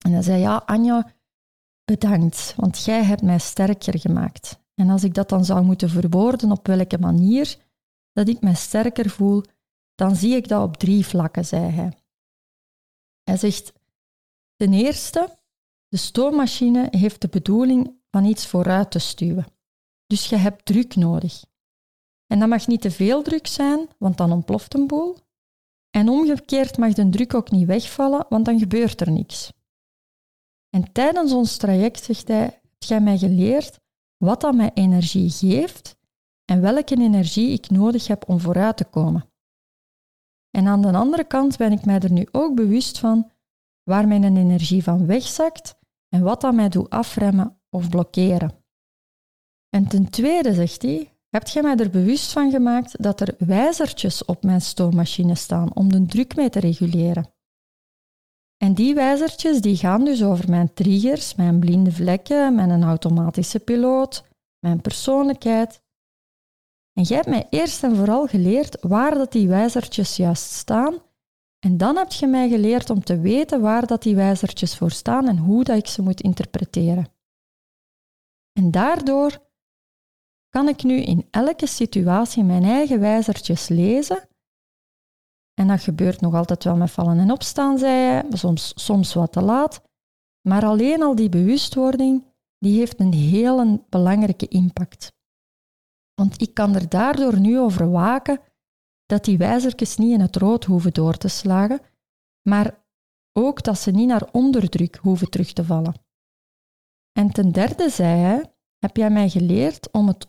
En 0.05 0.13
hij 0.13 0.23
zei, 0.23 0.41
ja, 0.41 0.57
Anja, 0.67 1.13
bedankt, 1.85 2.55
want 2.57 2.85
jij 2.85 3.05
hebt 3.05 3.23
mij 3.23 3.39
sterker 3.39 3.99
gemaakt. 3.99 4.61
En 4.75 4.91
als 4.91 5.05
ik 5.05 5.15
dat 5.15 5.29
dan 5.29 5.45
zou 5.45 5.65
moeten 5.65 5.89
verwoorden 5.89 6.51
op 6.51 6.67
welke 6.67 6.99
manier 6.99 7.57
dat 8.13 8.29
ik 8.29 8.41
mij 8.41 8.55
sterker 8.55 9.11
voel, 9.11 9.43
dan 9.95 10.17
zie 10.17 10.37
ik 10.37 10.49
dat 10.49 10.63
op 10.63 10.77
drie 10.77 11.07
vlakken, 11.07 11.45
zei 11.45 11.71
hij. 11.71 11.93
Hij 13.23 13.37
zegt, 13.37 13.73
ten 14.57 14.73
eerste, 14.73 15.39
de 15.89 15.97
stoommachine 15.97 16.89
heeft 16.91 17.21
de 17.21 17.29
bedoeling 17.29 18.01
van 18.11 18.25
iets 18.25 18.47
vooruit 18.47 18.91
te 18.91 18.99
stuwen. 18.99 19.47
Dus 20.07 20.29
je 20.29 20.37
hebt 20.37 20.65
druk 20.65 20.97
nodig. 20.97 21.45
En 22.27 22.39
dat 22.39 22.49
mag 22.49 22.67
niet 22.67 22.81
te 22.81 22.91
veel 22.91 23.23
druk 23.23 23.47
zijn, 23.47 23.89
want 23.99 24.17
dan 24.17 24.33
ontploft 24.33 24.75
een 24.75 24.87
boel. 24.87 25.17
En 25.91 26.09
omgekeerd 26.09 26.79
mag 26.79 26.93
de 26.93 27.09
druk 27.09 27.35
ook 27.35 27.51
niet 27.51 27.67
wegvallen, 27.67 28.27
want 28.29 28.45
dan 28.45 28.59
gebeurt 28.59 29.01
er 29.01 29.11
niks. 29.11 29.53
En 30.71 30.93
tijdens 30.93 31.33
ons 31.33 31.57
traject, 31.57 32.05
zegt 32.05 32.29
hij, 32.29 32.41
heb 32.41 32.83
jij 32.83 33.01
mij 33.01 33.19
geleerd 33.19 33.81
wat 34.17 34.41
dat 34.41 34.55
mij 34.55 34.71
energie 34.75 35.31
geeft 35.31 35.97
en 36.45 36.61
welke 36.61 36.97
energie 36.97 37.53
ik 37.53 37.71
nodig 37.71 38.07
heb 38.07 38.29
om 38.29 38.41
vooruit 38.41 38.77
te 38.77 38.85
komen. 38.85 39.32
En 40.57 40.67
aan 40.67 40.83
de 40.83 40.93
andere 40.93 41.25
kant 41.25 41.57
ben 41.57 41.73
ik 41.73 41.85
mij 41.85 41.99
er 41.99 42.13
nu 42.13 42.29
ook 42.33 42.55
bewust 42.55 42.99
van 42.99 43.31
waar 43.83 44.09
mijn 44.09 44.37
energie 44.37 44.83
van 44.83 45.07
wegzakt 45.07 45.79
en 46.09 46.23
wat 46.23 46.41
dat 46.41 46.55
mij 46.55 46.69
doet 46.69 46.91
afremmen 46.91 47.61
of 47.71 47.89
blokkeren. 47.89 48.65
En 49.69 49.89
ten 49.89 50.11
tweede, 50.11 50.55
zegt 50.55 50.83
hij, 50.83 51.13
heb 51.29 51.49
jij 51.49 51.63
mij 51.63 51.77
er 51.77 51.91
bewust 51.91 52.33
van 52.33 52.51
gemaakt 52.51 53.03
dat 53.03 53.21
er 53.21 53.35
wijzertjes 53.39 54.25
op 54.25 54.43
mijn 54.43 54.61
stoommachine 54.61 55.35
staan 55.35 55.75
om 55.75 55.93
de 55.93 56.07
druk 56.07 56.37
mee 56.37 56.51
te 56.51 56.61
reguleren. 56.61 57.35
En 58.57 58.75
die 58.75 58.95
wijzertjes 58.95 59.61
die 59.61 59.77
gaan 59.77 60.05
dus 60.05 60.23
over 60.23 60.51
mijn 60.51 60.75
triggers, 60.75 61.35
mijn 61.35 61.61
blinde 61.61 61.93
vlekken, 61.93 62.55
mijn 62.55 62.83
automatische 62.83 63.59
piloot, 63.59 64.25
mijn 64.59 64.81
persoonlijkheid 64.81 65.82
en 66.93 67.03
jij 67.03 67.17
hebt 67.17 67.29
mij 67.29 67.47
eerst 67.51 67.83
en 67.83 67.97
vooral 67.97 68.27
geleerd 68.27 68.81
waar 68.81 69.15
dat 69.15 69.33
die 69.33 69.49
wijzertjes 69.49 70.17
juist 70.17 70.51
staan. 70.51 71.03
En 71.59 71.77
dan 71.77 71.97
heb 71.97 72.13
je 72.13 72.27
mij 72.27 72.49
geleerd 72.49 72.91
om 72.91 73.05
te 73.05 73.21
weten 73.21 73.61
waar 73.61 73.87
dat 73.87 74.03
die 74.03 74.15
wijzertjes 74.15 74.77
voor 74.77 74.91
staan 74.91 75.29
en 75.29 75.39
hoe 75.39 75.65
dat 75.65 75.77
ik 75.77 75.87
ze 75.87 76.03
moet 76.03 76.21
interpreteren. 76.21 77.13
En 78.53 78.71
daardoor 78.71 79.51
kan 80.49 80.69
ik 80.69 80.83
nu 80.83 81.01
in 81.01 81.27
elke 81.31 81.67
situatie 81.67 82.45
mijn 82.45 82.65
eigen 82.65 83.01
wijzertjes 83.01 83.69
lezen. 83.69 84.29
En 85.55 85.69
dat 85.69 85.81
gebeurt 85.81 86.21
nog 86.21 86.35
altijd 86.35 86.65
wel 86.65 86.77
met 86.77 86.91
vallen 86.91 87.19
en 87.19 87.31
opstaan, 87.31 87.79
zei 87.79 87.93
hij, 87.93 88.25
soms, 88.31 88.73
soms 88.75 89.15
wat 89.15 89.33
te 89.33 89.43
laat. 89.43 89.83
Maar 90.49 90.65
alleen 90.65 91.03
al 91.03 91.15
die 91.15 91.29
bewustwording, 91.29 92.25
die 92.59 92.79
heeft 92.79 93.01
een 93.01 93.13
heel 93.13 93.87
belangrijke 93.89 94.49
impact. 94.49 95.13
Want 96.15 96.41
ik 96.41 96.55
kan 96.55 96.75
er 96.75 96.89
daardoor 96.89 97.41
nu 97.41 97.59
over 97.59 97.91
waken 97.91 98.41
dat 99.07 99.25
die 99.25 99.39
wijzertjes 99.39 99.97
niet 99.97 100.13
in 100.13 100.21
het 100.21 100.37
rood 100.37 100.65
hoeven 100.65 100.93
door 100.93 101.17
te 101.17 101.29
slagen, 101.29 101.81
maar 102.49 102.85
ook 103.33 103.63
dat 103.63 103.79
ze 103.79 103.91
niet 103.91 104.09
naar 104.09 104.29
onderdruk 104.33 104.97
hoeven 104.97 105.31
terug 105.31 105.53
te 105.53 105.65
vallen. 105.65 105.95
En 107.13 107.31
ten 107.31 107.53
derde 107.53 107.91
zei 107.91 108.21
hij, 108.21 108.55
heb 108.79 108.97
jij 108.97 109.11
mij 109.11 109.29
geleerd 109.29 109.91
om 109.91 110.09
het 110.09 110.27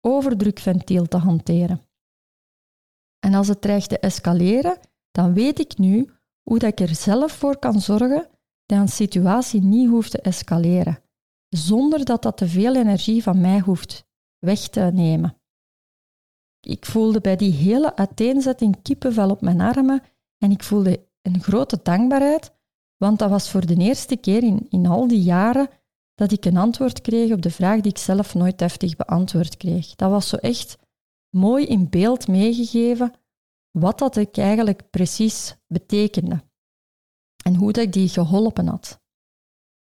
overdrukventiel 0.00 1.06
te 1.06 1.16
hanteren. 1.16 1.82
En 3.18 3.34
als 3.34 3.48
het 3.48 3.60
dreigt 3.60 3.88
te 3.88 3.98
escaleren, 3.98 4.78
dan 5.10 5.34
weet 5.34 5.58
ik 5.58 5.78
nu 5.78 6.10
hoe 6.42 6.58
dat 6.58 6.70
ik 6.70 6.80
er 6.80 6.94
zelf 6.94 7.32
voor 7.32 7.58
kan 7.58 7.80
zorgen 7.80 8.28
dat 8.66 8.78
een 8.78 8.88
situatie 8.88 9.62
niet 9.62 9.88
hoeft 9.88 10.10
te 10.10 10.20
escaleren, 10.20 11.02
zonder 11.48 12.04
dat 12.04 12.22
dat 12.22 12.36
te 12.36 12.48
veel 12.48 12.76
energie 12.76 13.22
van 13.22 13.40
mij 13.40 13.60
hoeft 13.60 14.05
weg 14.38 14.68
te 14.68 14.80
nemen. 14.80 15.40
Ik 16.60 16.86
voelde 16.86 17.20
bij 17.20 17.36
die 17.36 17.52
hele 17.52 17.96
uiteenzetting 17.96 18.82
kippenvel 18.82 19.30
op 19.30 19.40
mijn 19.40 19.60
armen 19.60 20.02
en 20.38 20.50
ik 20.50 20.62
voelde 20.62 21.08
een 21.22 21.42
grote 21.42 21.80
dankbaarheid, 21.82 22.52
want 22.96 23.18
dat 23.18 23.30
was 23.30 23.50
voor 23.50 23.66
de 23.66 23.76
eerste 23.76 24.16
keer 24.16 24.42
in, 24.42 24.66
in 24.70 24.86
al 24.86 25.08
die 25.08 25.22
jaren 25.22 25.68
dat 26.14 26.32
ik 26.32 26.44
een 26.44 26.56
antwoord 26.56 27.00
kreeg 27.00 27.32
op 27.32 27.42
de 27.42 27.50
vraag 27.50 27.80
die 27.80 27.90
ik 27.90 27.98
zelf 27.98 28.34
nooit 28.34 28.60
heftig 28.60 28.96
beantwoord 28.96 29.56
kreeg. 29.56 29.94
Dat 29.94 30.10
was 30.10 30.28
zo 30.28 30.36
echt 30.36 30.78
mooi 31.30 31.66
in 31.66 31.90
beeld 31.90 32.28
meegegeven 32.28 33.12
wat 33.70 33.98
dat 33.98 34.16
ik 34.16 34.36
eigenlijk 34.36 34.90
precies 34.90 35.56
betekende 35.66 36.44
en 37.44 37.54
hoe 37.54 37.72
dat 37.72 37.84
ik 37.84 37.92
die 37.92 38.08
geholpen 38.08 38.66
had. 38.66 39.00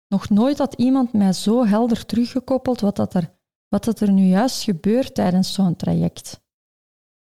Nog 0.08 0.29
nooit 0.29 0.58
had 0.58 0.73
iemand 0.73 1.13
mij 1.13 1.34
zo 1.34 1.65
helder 1.65 2.05
teruggekoppeld 2.05 2.79
wat 2.79 2.95
dat 2.95 3.13
er 3.13 3.35
wat 3.83 3.99
er 3.99 4.11
nu 4.11 4.23
juist 4.23 4.63
gebeurt 4.63 5.15
tijdens 5.15 5.53
zo'n 5.53 5.75
traject. 5.75 6.43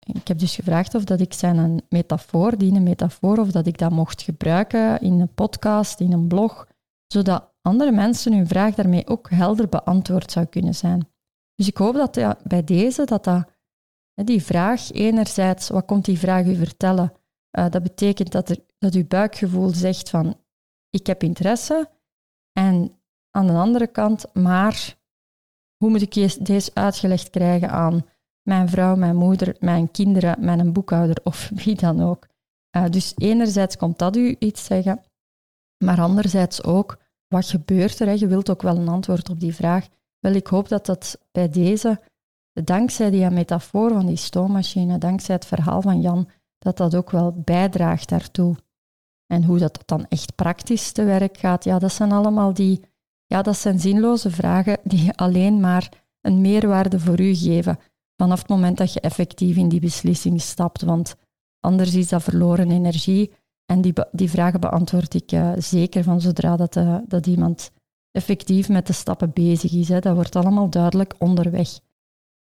Ik 0.06 0.28
heb 0.28 0.40
dus 0.40 0.56
gevraagd 0.56 0.96
of 0.96 1.04
dat 1.04 1.20
ik 1.20 1.34
zijn 1.34 1.58
een 1.58 1.82
metafoor, 1.90 2.58
die 2.58 2.74
een 2.74 2.84
metafoor, 2.84 3.38
of 3.38 3.52
dat 3.52 3.68
ik 3.68 3.78
dat 3.78 3.92
mocht 3.92 4.22
gebruiken 4.22 5.02
in 5.02 5.20
een 5.20 5.34
podcast, 5.34 6.00
in 6.00 6.12
een 6.12 6.28
blog, 6.28 6.68
zodat 7.08 7.54
andere 7.62 7.92
mensen 7.92 8.34
hun 8.34 8.48
vraag 8.48 8.76
daarmee 8.76 9.08
ook 9.08 9.30
helder 9.30 9.70
beantwoord 9.70 10.32
zou 10.32 10.46
kunnen 10.46 10.76
zijn. 10.76 11.08
Dus 11.56 11.68
ik 11.68 11.78
hoop 11.78 11.96
dat 11.96 12.38
bij 12.44 12.64
deze, 12.64 13.06
dat, 13.06 13.24
dat 13.24 13.48
die 14.14 14.44
vraag, 14.44 14.92
enerzijds, 14.92 15.70
wat 15.70 15.86
komt 15.86 16.06
die 16.06 16.20
vraag 16.20 16.46
u 16.46 16.56
vertellen? 16.56 17.14
Uh, 17.60 17.70
dat 17.70 17.84
betekent 17.84 18.32
dat, 18.32 18.50
er, 18.50 18.58
dat 18.78 18.94
uw 18.94 19.08
buikgevoel 19.08 19.70
zegt 19.70 20.10
van, 20.10 20.40
ik 20.90 21.08
heb 21.08 21.24
interesse. 21.24 21.90
En 22.52 23.00
aan 23.32 23.48
de 23.48 23.54
andere 23.54 23.88
kant, 23.88 24.34
maar 24.34 24.98
hoe 25.86 25.94
moet 25.94 26.16
ik 26.16 26.46
deze 26.46 26.72
uitgelegd 26.74 27.30
krijgen 27.30 27.70
aan 27.70 28.06
mijn 28.42 28.70
vrouw, 28.70 28.96
mijn 28.96 29.16
moeder, 29.16 29.56
mijn 29.60 29.92
kinderen, 29.92 30.46
mijn 30.46 30.74
boekhouder 30.74 31.18
of 31.24 31.50
wie 31.64 31.76
dan 31.76 32.02
ook? 32.02 32.28
Uh, 32.78 32.86
dus 32.90 33.14
enerzijds 33.16 33.78
komt 33.78 34.00
dat 34.00 34.16
u 34.16 34.36
iets 34.40 34.66
zeggen, 34.66 35.02
maar 35.84 36.02
anderzijds 36.02 36.64
ook, 36.64 36.98
wat 37.28 37.46
gebeurt 37.46 38.00
er? 38.00 38.18
Je 38.18 38.28
wilt 38.28 38.50
ook 38.50 38.62
wel 38.62 38.78
een 38.78 38.88
antwoord 38.88 39.30
op 39.30 39.40
die 39.40 39.56
vraag. 39.56 39.88
Wel, 40.20 40.34
ik 40.34 40.48
hoop 40.48 40.68
dat 40.68 40.86
dat 40.86 41.20
bij 41.32 41.50
deze, 41.50 42.02
dankzij 42.54 43.10
die 43.10 43.30
metafoor 43.30 43.90
van 43.90 44.06
die 44.06 44.16
stoommachine, 44.16 44.98
dankzij 44.98 45.36
het 45.36 45.46
verhaal 45.46 45.82
van 45.82 46.02
Jan, 46.02 46.30
dat 46.58 46.78
dat 46.78 46.96
ook 46.96 47.12
wel 47.12 47.32
bijdraagt 47.32 48.10
daartoe. 48.10 48.56
En 49.28 49.44
hoe 49.44 49.58
dat 49.58 49.84
dan 49.86 50.06
echt 50.08 50.36
praktisch 50.36 50.92
te 50.92 51.04
werk 51.04 51.38
gaat, 51.38 51.64
ja, 51.64 51.80
dat 51.80 51.92
zijn 51.92 52.12
allemaal 52.12 52.54
die 52.54 52.82
ja, 53.26 53.42
dat 53.42 53.58
zijn 53.58 53.80
zinloze 53.80 54.32
vragen 54.32 54.78
die 54.84 55.12
alleen 55.14 55.60
maar 55.60 55.90
een 56.22 56.42
meerwaarde 56.42 57.00
voor 57.00 57.20
u 57.20 57.36
geven 57.36 57.80
vanaf 58.18 58.40
het 58.40 58.50
moment 58.50 58.78
dat 58.78 58.94
je 58.94 59.00
effectief 59.00 59.56
in 59.56 59.70
die 59.70 59.80
beslissing 59.80 60.42
stapt. 60.42 60.82
Want 60.82 61.16
anders 61.60 61.94
is 61.94 62.08
dat 62.08 62.24
verloren 62.24 62.72
energie. 62.72 63.34
En 63.66 63.82
die, 63.82 63.94
die 64.12 64.30
vragen 64.30 64.60
beantwoord 64.60 65.14
ik 65.14 65.32
uh, 65.32 65.52
zeker 65.58 66.04
van 66.04 66.22
zodra 66.22 66.56
dat, 66.56 66.76
uh, 66.76 66.98
dat 67.08 67.28
iemand 67.28 67.72
effectief 68.12 68.70
met 68.70 68.88
de 68.88 68.94
stappen 68.94 69.32
bezig 69.34 69.74
is. 69.74 69.90
Hè. 69.90 70.00
Dat 70.00 70.16
wordt 70.16 70.36
allemaal 70.36 70.70
duidelijk 70.70 71.14
onderweg. 71.18 71.80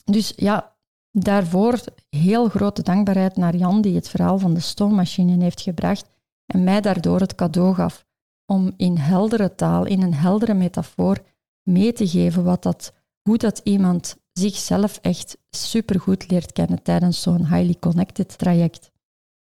Dus 0.04 0.32
ja, 0.36 0.76
daarvoor 1.10 1.80
heel 2.08 2.48
grote 2.48 2.82
dankbaarheid 2.82 3.36
naar 3.36 3.56
Jan, 3.56 3.80
die 3.80 3.94
het 3.94 4.08
verhaal 4.08 4.38
van 4.38 4.54
de 4.54 4.60
stoommachine 4.60 5.42
heeft 5.42 5.60
gebracht 5.60 6.10
en 6.46 6.64
mij 6.64 6.80
daardoor 6.80 7.20
het 7.20 7.34
cadeau 7.34 7.74
gaf 7.74 8.04
om 8.52 8.72
in 8.76 8.96
heldere 8.96 9.54
taal, 9.54 9.84
in 9.84 10.02
een 10.02 10.14
heldere 10.14 10.54
metafoor 10.54 11.24
mee 11.62 11.92
te 11.92 12.08
geven 12.08 12.44
wat 12.44 12.62
dat, 12.62 12.94
hoe 13.22 13.38
dat 13.38 13.60
iemand 13.64 14.16
zichzelf 14.32 14.98
echt 15.02 15.38
supergoed 15.50 16.30
leert 16.30 16.52
kennen 16.52 16.82
tijdens 16.82 17.22
zo'n 17.22 17.46
highly 17.46 17.76
connected 17.80 18.38
traject. 18.38 18.90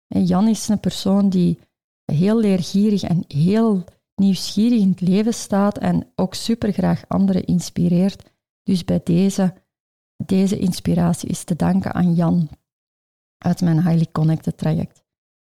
En 0.08 0.26
Jan 0.26 0.48
is 0.48 0.68
een 0.68 0.80
persoon 0.80 1.30
die 1.30 1.60
heel 2.06 2.40
leergierig 2.40 3.04
en 3.04 3.24
heel 3.28 3.84
nieuwsgierig 4.16 4.80
in 4.80 4.90
het 4.90 5.02
leven 5.02 5.34
staat 5.34 5.78
en 5.78 6.12
ook 6.16 6.34
supergraag 6.34 7.08
anderen 7.08 7.46
inspireert. 7.46 8.32
Dus 8.64 8.86
bij 8.86 9.02
deze, 9.04 9.54
deze 10.26 10.58
inspiratie 10.58 11.30
is 11.30 11.44
te 11.44 11.56
danken 11.56 11.94
aan 11.94 12.14
Jan 12.14 12.50
uit 13.38 13.62
mijn 13.62 13.88
highly 13.88 14.08
connected 14.12 14.58
traject. 14.58 15.03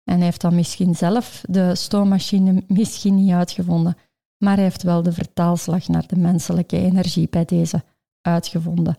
En 0.08 0.20
heeft 0.20 0.40
dan 0.40 0.54
misschien 0.54 0.94
zelf 0.94 1.42
de 1.48 1.74
stoommachine 1.74 2.64
misschien 2.66 3.14
niet 3.14 3.32
uitgevonden, 3.32 3.96
maar 4.38 4.54
hij 4.54 4.62
heeft 4.62 4.82
wel 4.82 5.02
de 5.02 5.12
vertaalslag 5.12 5.88
naar 5.88 6.06
de 6.06 6.16
menselijke 6.16 6.76
energie 6.76 7.28
bij 7.28 7.44
deze 7.44 7.84
uitgevonden. 8.20 8.96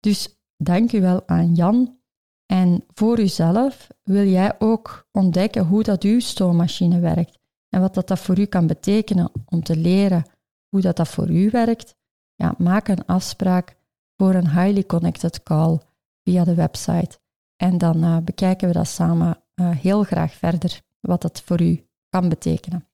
Dus 0.00 0.36
dank 0.56 0.92
u 0.92 1.00
wel 1.00 1.28
aan 1.28 1.54
Jan. 1.54 2.00
En 2.46 2.84
voor 2.94 3.20
uzelf 3.20 3.88
wil 4.02 4.26
jij 4.26 4.54
ook 4.58 5.08
ontdekken 5.12 5.66
hoe 5.66 5.82
dat 5.82 6.02
uw 6.02 6.20
stoommachine 6.20 7.00
werkt 7.00 7.38
en 7.68 7.80
wat 7.80 7.94
dat, 7.94 8.08
dat 8.08 8.18
voor 8.18 8.38
u 8.38 8.44
kan 8.44 8.66
betekenen 8.66 9.30
om 9.44 9.62
te 9.62 9.76
leren 9.76 10.24
hoe 10.68 10.80
dat, 10.80 10.96
dat 10.96 11.08
voor 11.08 11.30
u 11.30 11.50
werkt. 11.50 11.96
Ja, 12.34 12.54
maak 12.58 12.88
een 12.88 13.06
afspraak 13.06 13.76
voor 14.16 14.34
een 14.34 14.50
highly 14.50 14.84
connected 14.84 15.42
call 15.42 15.78
via 16.24 16.44
de 16.44 16.54
website. 16.54 17.18
En 17.56 17.78
dan 17.78 18.04
uh, 18.04 18.16
bekijken 18.18 18.68
we 18.68 18.74
dat 18.74 18.88
samen 18.88 19.41
uh, 19.54 19.70
heel 19.70 20.02
graag 20.02 20.32
verder, 20.32 20.80
wat 21.00 21.22
dat 21.22 21.42
voor 21.44 21.62
u 21.62 21.86
kan 22.08 22.28
betekenen. 22.28 22.86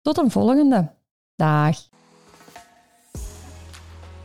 Tot 0.00 0.18
een 0.18 0.30
volgende. 0.30 0.92
Dag. 1.36 1.78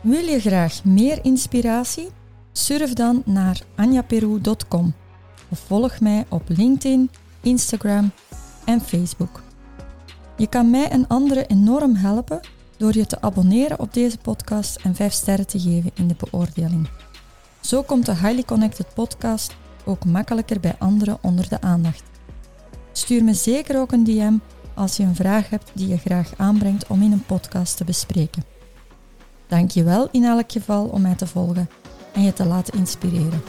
Wil 0.00 0.24
je 0.24 0.40
graag 0.40 0.84
meer 0.84 1.24
inspiratie? 1.24 2.08
Surf 2.52 2.92
dan 2.92 3.22
naar 3.24 3.60
anjaperu.com 3.76 4.94
of 5.48 5.58
volg 5.58 6.00
mij 6.00 6.26
op 6.28 6.42
LinkedIn, 6.46 7.10
Instagram 7.40 8.10
en 8.64 8.80
Facebook. 8.80 9.42
Je 10.36 10.46
kan 10.46 10.70
mij 10.70 10.88
en 10.88 11.06
anderen 11.06 11.48
enorm 11.48 11.94
helpen 11.94 12.40
door 12.76 12.94
je 12.94 13.06
te 13.06 13.20
abonneren 13.20 13.78
op 13.78 13.94
deze 13.94 14.18
podcast 14.18 14.76
en 14.76 14.94
5 14.94 15.12
sterren 15.12 15.46
te 15.46 15.60
geven 15.60 15.90
in 15.94 16.08
de 16.08 16.16
beoordeling. 16.18 16.88
Zo 17.60 17.82
komt 17.82 18.06
de 18.06 18.14
Highly 18.14 18.42
Connected 18.42 18.94
podcast 18.94 19.56
ook 19.88 20.04
makkelijker 20.04 20.60
bij 20.60 20.74
anderen 20.78 21.18
onder 21.20 21.48
de 21.48 21.60
aandacht. 21.60 22.02
Stuur 22.92 23.24
me 23.24 23.34
zeker 23.34 23.80
ook 23.80 23.92
een 23.92 24.04
DM 24.04 24.34
als 24.74 24.96
je 24.96 25.02
een 25.02 25.14
vraag 25.14 25.50
hebt 25.50 25.70
die 25.74 25.88
je 25.88 25.98
graag 25.98 26.32
aanbrengt 26.36 26.86
om 26.86 27.02
in 27.02 27.12
een 27.12 27.26
podcast 27.26 27.76
te 27.76 27.84
bespreken. 27.84 28.44
Dank 29.46 29.70
je 29.70 29.82
wel 29.82 30.08
in 30.10 30.24
elk 30.24 30.52
geval 30.52 30.86
om 30.86 31.00
mij 31.00 31.14
te 31.14 31.26
volgen 31.26 31.70
en 32.12 32.22
je 32.22 32.32
te 32.32 32.44
laten 32.44 32.78
inspireren. 32.78 33.42